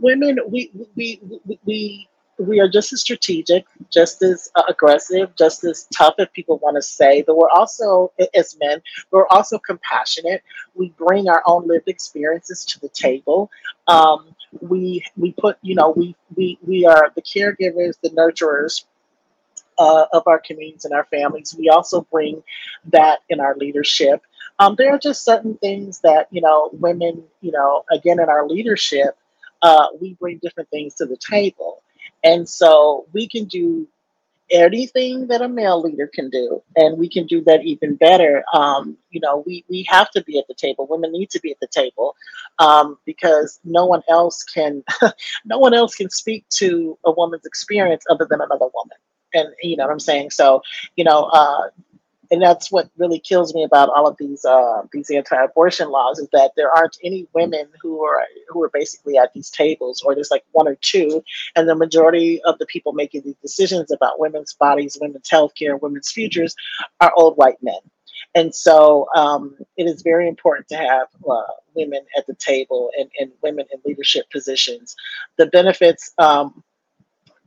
[0.01, 2.09] women, we we we, we
[2.41, 6.77] we are just as strategic, just as uh, aggressive, just as tough if people want
[6.77, 8.81] to say, but we're also, as men,
[9.11, 10.43] we're also compassionate.
[10.75, 13.51] We bring our own lived experiences to the table.
[13.87, 18.85] Um, we we put, you know, we we we are the caregivers, the nurturers.
[19.79, 22.43] Uh, of our communities and our families, we also bring
[22.85, 24.21] that in our leadership.
[24.59, 28.47] Um, there are just certain things that you know, women, you know, again in our
[28.47, 29.17] leadership,
[29.63, 31.83] uh, we bring different things to the table.
[32.23, 33.89] And so we can do
[34.51, 38.45] anything that a male leader can do, and we can do that even better.
[38.53, 40.87] Um, you know, we, we have to be at the table.
[40.89, 42.17] Women need to be at the table
[42.59, 44.83] um, because no one else can,
[45.45, 48.97] no one else can speak to a woman's experience other than another woman.
[49.33, 50.31] And you know what I'm saying?
[50.31, 50.63] So,
[50.97, 51.69] you know, uh,
[52.31, 56.29] and that's what really kills me about all of these uh, these anti-abortion laws is
[56.33, 60.31] that there aren't any women who are who are basically at these tables, or there's
[60.31, 61.23] like one or two,
[61.57, 65.77] and the majority of the people making these decisions about women's bodies, women's health care,
[65.77, 66.55] women's futures
[67.01, 67.81] are old white men.
[68.35, 71.43] And so um, it is very important to have uh,
[71.75, 74.95] women at the table and, and women in leadership positions.
[75.37, 76.63] The benefits um,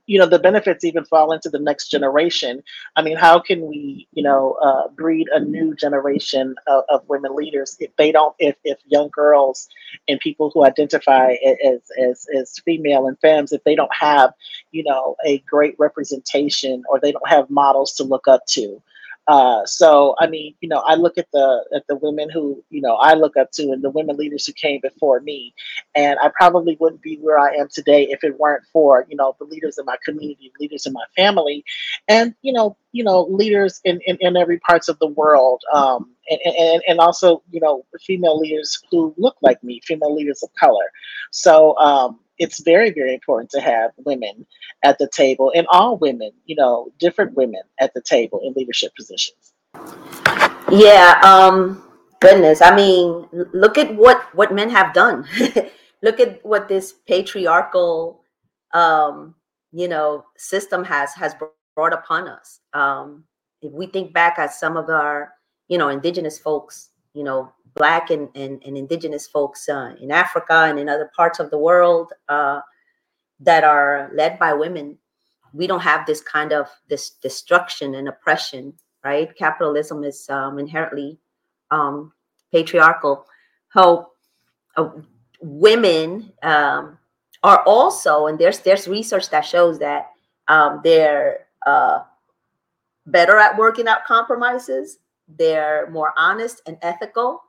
[0.05, 2.63] you know the benefits even fall into the next generation.
[2.95, 7.35] I mean how can we you know uh, breed a new generation of, of, women
[7.35, 9.67] leaders if they don't if, if young girls
[10.07, 11.35] and people who identify
[11.65, 14.33] as, as as female and femmes if they don't have
[14.71, 18.81] you know a great representation or they don't have models to look up to
[19.27, 22.81] uh, so I mean, you know, I look at the at the women who you
[22.81, 25.53] know I look up to, and the women leaders who came before me,
[25.95, 29.35] and I probably wouldn't be where I am today if it weren't for you know
[29.39, 31.63] the leaders in my community, leaders in my family,
[32.09, 36.11] and you know, you know, leaders in in, in every parts of the world, um,
[36.29, 40.49] and, and and also you know female leaders who look like me, female leaders of
[40.59, 40.91] color.
[41.31, 44.45] So um, it's very very important to have women
[44.83, 48.91] at the table and all women you know different women at the table in leadership
[48.95, 49.53] positions.
[50.69, 51.83] Yeah um
[52.19, 55.27] goodness i mean look at what what men have done.
[56.03, 58.23] Look at what this patriarchal
[58.73, 59.35] um
[59.71, 61.33] you know system has has
[61.75, 62.59] brought upon us.
[62.73, 63.23] Um
[63.61, 65.33] if we think back at some of our
[65.69, 70.65] you know indigenous folks you know black and, and, and indigenous folks uh, in africa
[70.67, 72.59] and in other parts of the world uh,
[73.39, 74.97] that are led by women
[75.53, 79.35] we don't have this kind of this destruction and oppression right?
[79.35, 81.17] Capitalism is um, inherently
[81.71, 82.13] um,
[82.51, 83.25] patriarchal.
[83.69, 84.11] How
[84.77, 84.89] uh,
[85.41, 86.97] women um,
[87.43, 90.11] are also and there's there's research that shows that
[90.47, 91.99] um, they're uh,
[93.05, 94.99] better at working out compromises
[95.37, 97.43] they're more honest and ethical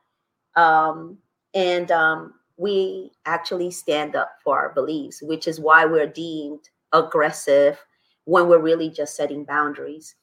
[0.56, 1.18] um,
[1.54, 7.78] and um, we actually stand up for our beliefs which is why we're deemed aggressive
[8.24, 10.14] when we're really just setting boundaries.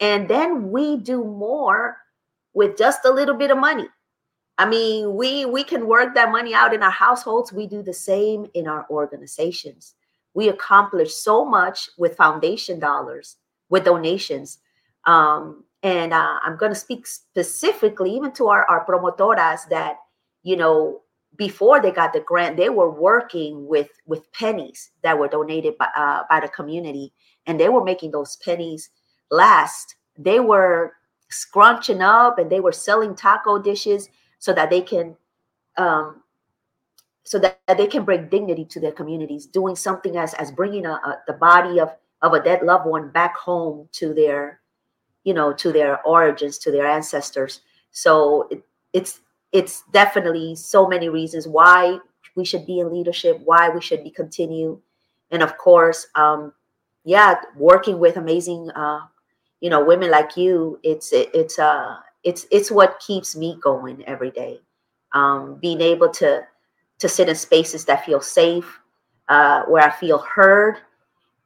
[0.00, 1.96] And then we do more
[2.52, 3.86] with just a little bit of money.
[4.58, 7.52] I mean we we can work that money out in our households.
[7.52, 9.94] We do the same in our organizations.
[10.34, 13.36] We accomplish so much with foundation dollars
[13.68, 14.58] with donations.
[15.06, 19.96] Um, and uh, i'm going to speak specifically even to our, our promotoras that
[20.42, 21.00] you know
[21.36, 25.88] before they got the grant they were working with with pennies that were donated by,
[25.96, 27.12] uh, by the community.
[27.46, 28.90] And they were making those pennies
[29.30, 29.94] last.
[30.18, 30.94] They were
[31.30, 34.08] scrunching up and they were selling taco dishes
[34.38, 35.16] so that they can
[35.76, 36.22] um,
[37.24, 40.92] so that, they can bring dignity to their communities doing something as as bringing a,
[40.92, 44.60] a, the body of of a dead loved one back home to their
[45.24, 47.60] you know to their origins to their ancestors.
[47.90, 48.62] So it,
[48.92, 49.20] it's
[49.52, 51.98] it's definitely so many reasons why
[52.36, 54.80] we should be in leadership why we should be continue.
[55.30, 56.52] And of course um
[57.04, 59.00] yeah working with amazing uh
[59.60, 64.04] you know women like you it's it, it's uh it's it's what keeps me going
[64.06, 64.60] every day.
[65.12, 66.42] Um being able to
[66.98, 68.80] to sit in spaces that feel safe
[69.28, 70.78] uh where i feel heard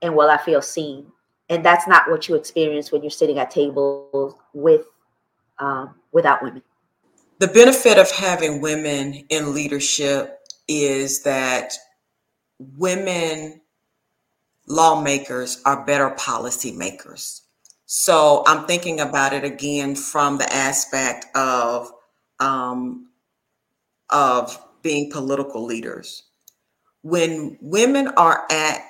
[0.03, 1.07] and where i feel seen
[1.53, 4.86] and that's not what you experience when you're sitting at tables with
[5.59, 6.62] um, without women.
[7.38, 11.74] The benefit of having women in leadership is that
[12.78, 13.61] women
[14.66, 17.42] lawmakers are better policy makers
[17.84, 21.90] so i'm thinking about it again from the aspect of
[22.38, 23.09] um,
[24.11, 26.24] of being political leaders.
[27.03, 28.82] When women are at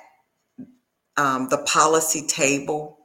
[1.17, 2.99] um, the policy table,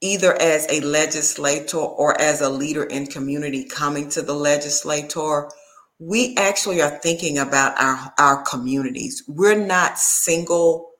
[0.00, 5.48] either as a legislator or as a leader in community coming to the legislator,
[5.98, 9.22] we actually are thinking about our, our communities.
[9.28, 10.90] We're not single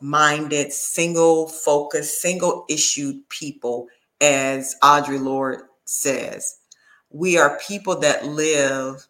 [0.00, 3.88] minded, single focused, single issued people,
[4.20, 6.58] as Audre Lorde says.
[7.10, 9.06] We are people that live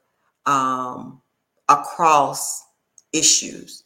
[0.46, 1.20] um,
[1.68, 2.64] across
[3.12, 3.82] issues.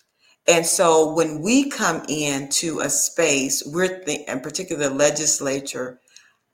[0.46, 6.00] And so when we come into a space, we're th- in particular the legislature,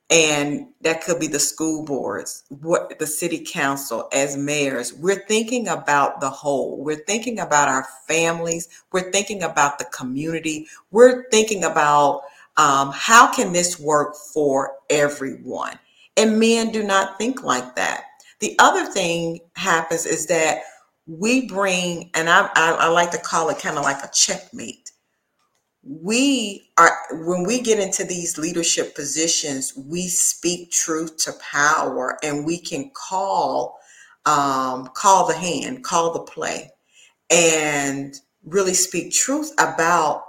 [0.09, 5.67] and that could be the school boards, what the city council as mayors, we're thinking
[5.67, 6.83] about the whole.
[6.83, 8.67] We're thinking about our families.
[8.91, 10.67] We're thinking about the community.
[10.91, 12.23] We're thinking about
[12.57, 15.79] um, how can this work for everyone.
[16.17, 18.03] And men do not think like that.
[18.39, 20.63] The other thing happens is that
[21.19, 24.91] we bring, and I, I, I like to call it kind of like a checkmate.
[25.83, 32.45] We are, when we get into these leadership positions, we speak truth to power and
[32.45, 33.79] we can call,
[34.25, 36.69] um, call the hand, call the play,
[37.29, 40.23] and really speak truth about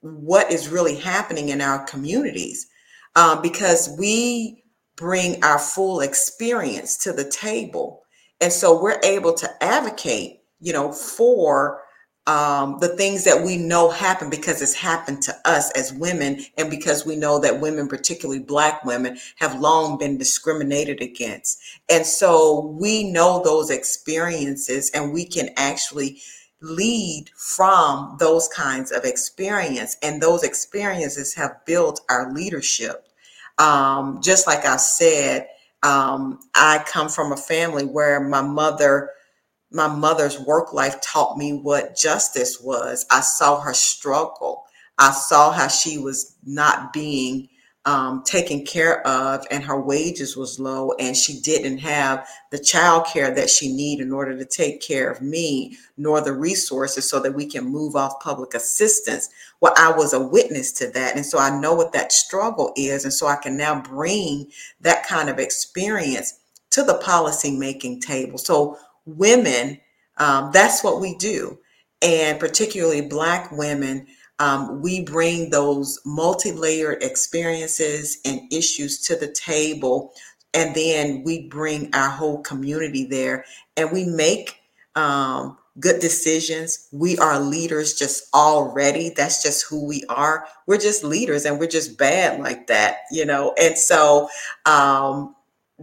[0.00, 2.68] what is really happening in our communities.
[3.16, 4.62] Uh, because we
[4.94, 8.02] bring our full experience to the table
[8.40, 11.82] and so we're able to advocate, you know, for
[12.26, 16.70] um, the things that we know happen because it's happened to us as women, and
[16.70, 21.60] because we know that women, particularly Black women, have long been discriminated against.
[21.88, 26.20] And so we know those experiences, and we can actually
[26.60, 29.96] lead from those kinds of experience.
[30.02, 33.08] And those experiences have built our leadership.
[33.58, 35.46] Um, just like I said,
[35.86, 39.10] um, I come from a family where my mother
[39.72, 43.06] my mother's work life taught me what justice was.
[43.10, 44.64] I saw her struggle.
[44.98, 47.48] I saw how she was not being
[47.86, 53.06] um, taken care of and her wages was low and she didn't have the child
[53.06, 57.20] care that she need in order to take care of me nor the resources so
[57.20, 59.30] that we can move off public assistance
[59.60, 63.04] well i was a witness to that and so i know what that struggle is
[63.04, 64.46] and so i can now bring
[64.80, 68.76] that kind of experience to the policy making table so
[69.06, 69.80] women,
[70.18, 71.58] um, that's what we do.
[72.02, 74.06] And particularly Black women,
[74.38, 80.12] um, we bring those multi layered experiences and issues to the table.
[80.52, 83.44] And then we bring our whole community there
[83.76, 84.60] and we make
[84.94, 86.88] um, good decisions.
[86.92, 89.10] We are leaders just already.
[89.10, 90.46] That's just who we are.
[90.66, 93.54] We're just leaders and we're just bad like that, you know?
[93.58, 94.28] And so
[94.64, 95.34] um,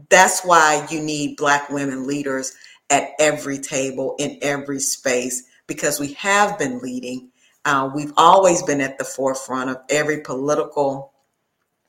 [0.10, 2.56] that's why you need Black women leaders
[2.90, 7.30] at every table in every space because we have been leading.
[7.66, 11.14] Uh, we've always been at the forefront of every political,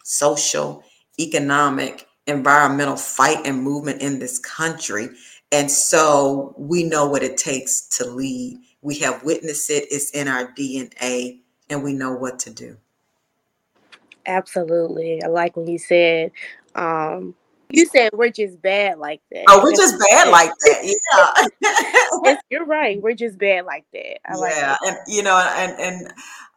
[0.04, 0.84] social,
[1.18, 5.08] economic, environmental fight and movement in this country.
[5.52, 8.58] And so we know what it takes to lead.
[8.82, 12.76] We have witnessed it, it's in our DNA, and we know what to do.
[14.26, 15.22] Absolutely.
[15.22, 16.32] I like when you said
[16.74, 17.34] um,
[17.76, 19.44] you said we're just bad like that.
[19.48, 21.46] Oh, we're just bad like that.
[22.22, 22.36] Yeah.
[22.50, 23.00] you're right.
[23.00, 24.18] We're just bad like that.
[24.26, 26.06] I like yeah, and you know, and and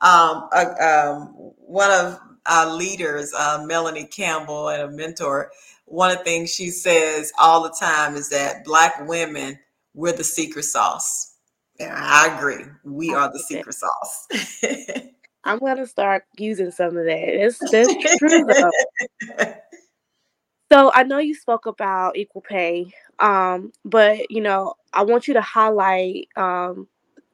[0.02, 5.52] um, uh, um, one of our leaders, uh, Melanie Campbell, and a mentor.
[5.86, 9.58] One of the things she says all the time is that Black women,
[9.94, 11.36] we're the secret sauce.
[11.80, 12.66] And I agree.
[12.84, 14.28] We are the secret sauce.
[15.44, 17.38] I'm gonna start using some of that.
[17.40, 19.54] That's that's true though.
[20.72, 25.34] So I know you spoke about equal pay, um, but you know I want you
[25.34, 26.88] to highlight um,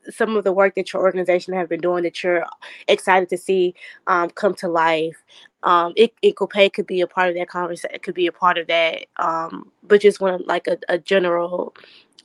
[0.09, 2.45] some of the work that your organization have been doing that you're
[2.87, 3.73] excited to see
[4.07, 5.17] um, come to life.
[5.63, 7.95] Um, equal pay could be a part of that conversation.
[7.95, 11.73] It could be a part of that, um, but just want like a, a general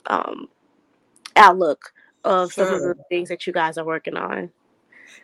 [0.07, 0.49] um,
[1.35, 1.93] outlook
[2.25, 2.65] of sure.
[2.65, 4.51] some of the things that you guys are working on.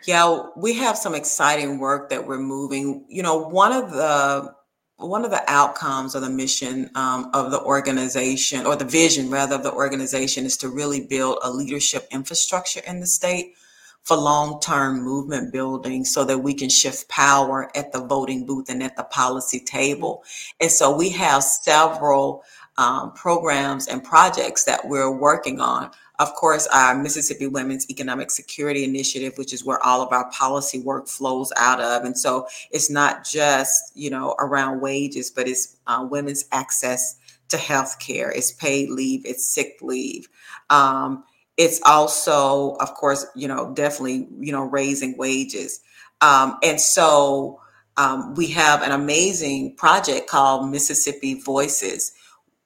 [0.06, 3.06] Yeah, we have some exciting work that we're moving.
[3.10, 4.54] You know, one of the
[4.98, 9.56] one of the outcomes of the mission um, of the organization or the vision rather
[9.56, 13.56] of the organization is to really build a leadership infrastructure in the state
[14.04, 18.84] for long-term movement building so that we can shift power at the voting booth and
[18.84, 20.24] at the policy table.
[20.62, 22.44] And so we have several
[22.78, 25.90] um, programs and projects that we're working on
[26.20, 30.80] of course, our Mississippi Women's Economic Security Initiative, which is where all of our policy
[30.80, 32.04] work flows out of.
[32.04, 37.18] And so it's not just, you know, around wages, but it's uh, women's access
[37.50, 40.28] to health care, it's paid leave, it's sick leave.
[40.70, 41.24] Um,
[41.58, 45.80] it's also, of course, you know, definitely, you know, raising wages.
[46.22, 47.62] Um, and so
[47.98, 52.12] um, we have an amazing project called Mississippi Voices.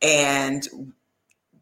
[0.01, 0.93] And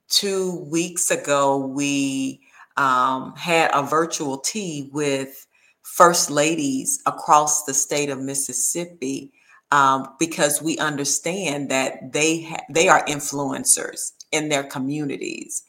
[0.10, 2.42] two weeks ago, we
[2.78, 5.46] um, had a virtual tea with
[5.84, 9.32] first ladies across the state of Mississippi
[9.72, 15.64] um, because we understand that they ha- they are influencers in their communities,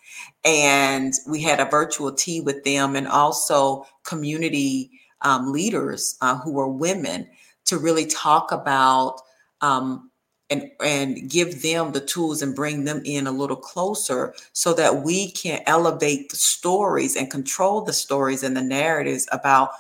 [0.45, 4.91] and we had a virtual tea with them and also community
[5.23, 7.27] um, leaders uh, who were women
[7.65, 9.21] to really talk about
[9.61, 10.08] um,
[10.51, 15.03] and and give them the tools and bring them in a little closer so that
[15.03, 19.71] we can elevate the stories and control the stories and the narratives about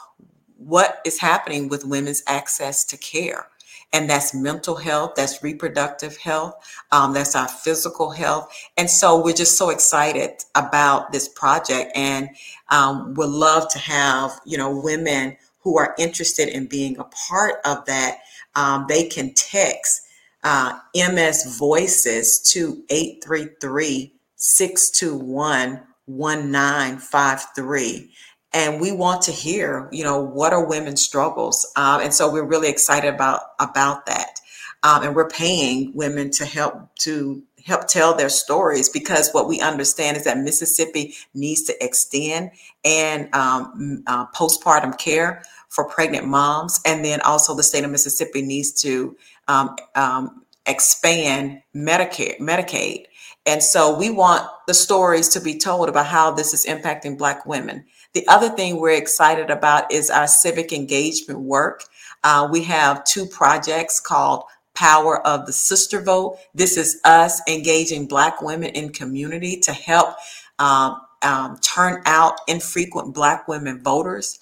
[0.59, 3.47] what is happening with women's access to care.
[3.93, 6.55] And that's mental health that's reproductive health
[6.93, 8.53] um, that's our physical health.
[8.77, 12.29] And so we're just so excited about this project and
[12.69, 17.57] um, would love to have you know women who are interested in being a part
[17.65, 18.19] of that
[18.55, 20.08] um, they can text
[20.45, 28.11] uh, MS Voices to 833 621 1953
[28.53, 31.71] and we want to hear you know what are women's struggles?
[31.77, 34.41] Uh, and so we're really excited about about that.
[34.85, 39.61] Um, and we're paying women to help to help tell their stories because what we
[39.61, 42.51] understand is that Mississippi needs to extend
[42.85, 48.41] and um, uh, postpartum care for pregnant moms, and then also the state of Mississippi
[48.41, 49.15] needs to
[49.49, 53.07] um, um, expand Medicare, Medicaid.
[53.47, 57.47] And so we want the stories to be told about how this is impacting Black
[57.47, 57.87] women.
[58.13, 61.85] The other thing we're excited about is our civic engagement work.
[62.23, 64.45] Uh, we have two projects called
[64.75, 66.39] Power of the Sister Vote.
[66.55, 70.17] This is us engaging Black women in community to help
[70.59, 74.39] um, um, turn out infrequent Black women voters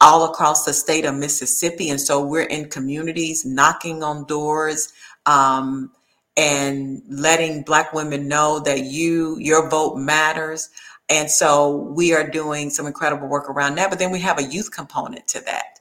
[0.00, 1.90] all across the state of Mississippi.
[1.90, 4.92] And so we're in communities knocking on doors
[5.26, 5.90] um,
[6.36, 10.70] and letting Black women know that you, your vote matters.
[11.08, 13.90] And so we are doing some incredible work around that.
[13.90, 15.78] But then we have a youth component to that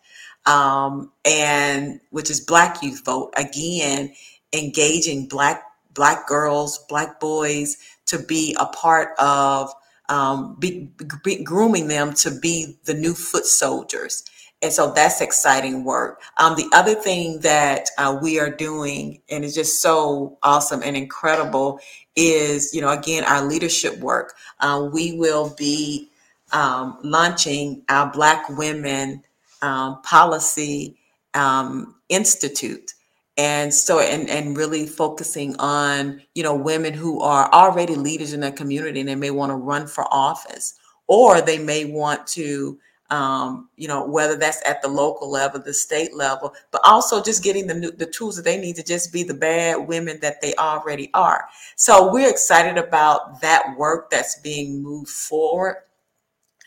[0.48, 3.34] um, and which is Black Youth Vote.
[3.36, 4.14] Again,
[4.54, 5.64] engaging Black
[5.94, 9.72] Black girls, Black boys to be a part of
[10.10, 10.90] um, be,
[11.24, 14.24] be grooming them to be the new foot soldiers.
[14.62, 16.22] And so that's exciting work.
[16.38, 20.98] Um, the other thing that uh, we are doing, and it's just so awesome and
[20.98, 21.80] incredible,
[22.16, 24.34] is, you know, again, our leadership work.
[24.60, 26.10] Uh, we will be
[26.52, 29.24] um, launching our Black Women
[29.62, 30.98] um, policy
[31.36, 32.94] um, institute
[33.38, 38.40] and so and and really focusing on you know women who are already leaders in
[38.40, 40.74] their community and they may want to run for office
[41.08, 42.80] or they may want to
[43.10, 47.44] um, you know whether that's at the local level the state level but also just
[47.44, 50.54] getting the the tools that they need to just be the bad women that they
[50.56, 51.48] already are.
[51.76, 55.84] So we're excited about that work that's being moved forward.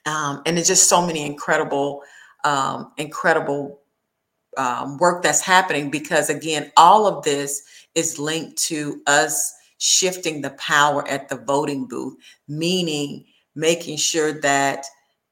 [0.07, 2.03] Um, and there's just so many incredible
[2.45, 3.80] um, incredible
[4.57, 7.63] um, work that's happening because, again, all of this
[7.95, 12.17] is linked to us shifting the power at the voting booth,
[12.49, 13.25] meaning
[13.55, 14.85] making sure that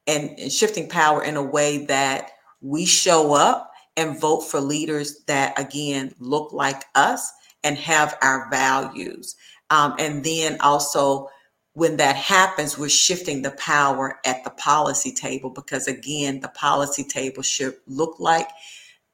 [0.07, 5.25] and, and shifting power in a way that we show up and vote for leaders
[5.27, 7.31] that, again, look like us
[7.65, 9.37] and have our values.
[9.71, 11.29] Um, and then also
[11.75, 17.05] when that happens, we're shifting the power at the policy table because, again, the policy
[17.05, 18.49] table should look like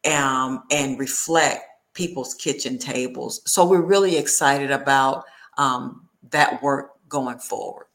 [0.07, 3.41] um, and reflect people's kitchen tables.
[3.47, 5.25] So we're really excited about
[5.59, 7.87] um, that work going forward.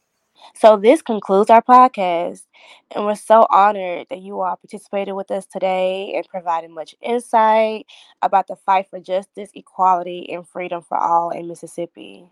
[0.56, 2.46] So this concludes our podcast,
[2.92, 7.86] and we're so honored that you all participated with us today and provided much insight
[8.22, 12.32] about the fight for justice, equality, and freedom for all in Mississippi.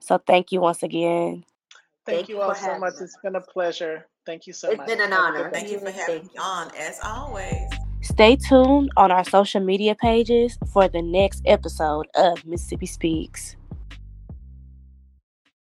[0.00, 1.44] So thank you once again.
[2.04, 2.94] Thank, Thank you all so much.
[3.00, 4.06] It's been a pleasure.
[4.26, 4.88] Thank you so it's much.
[4.88, 5.50] It's been an honor.
[5.50, 7.68] Thank you for having me on, as always.
[8.02, 13.56] Stay tuned on our social media pages for the next episode of Mississippi Speaks.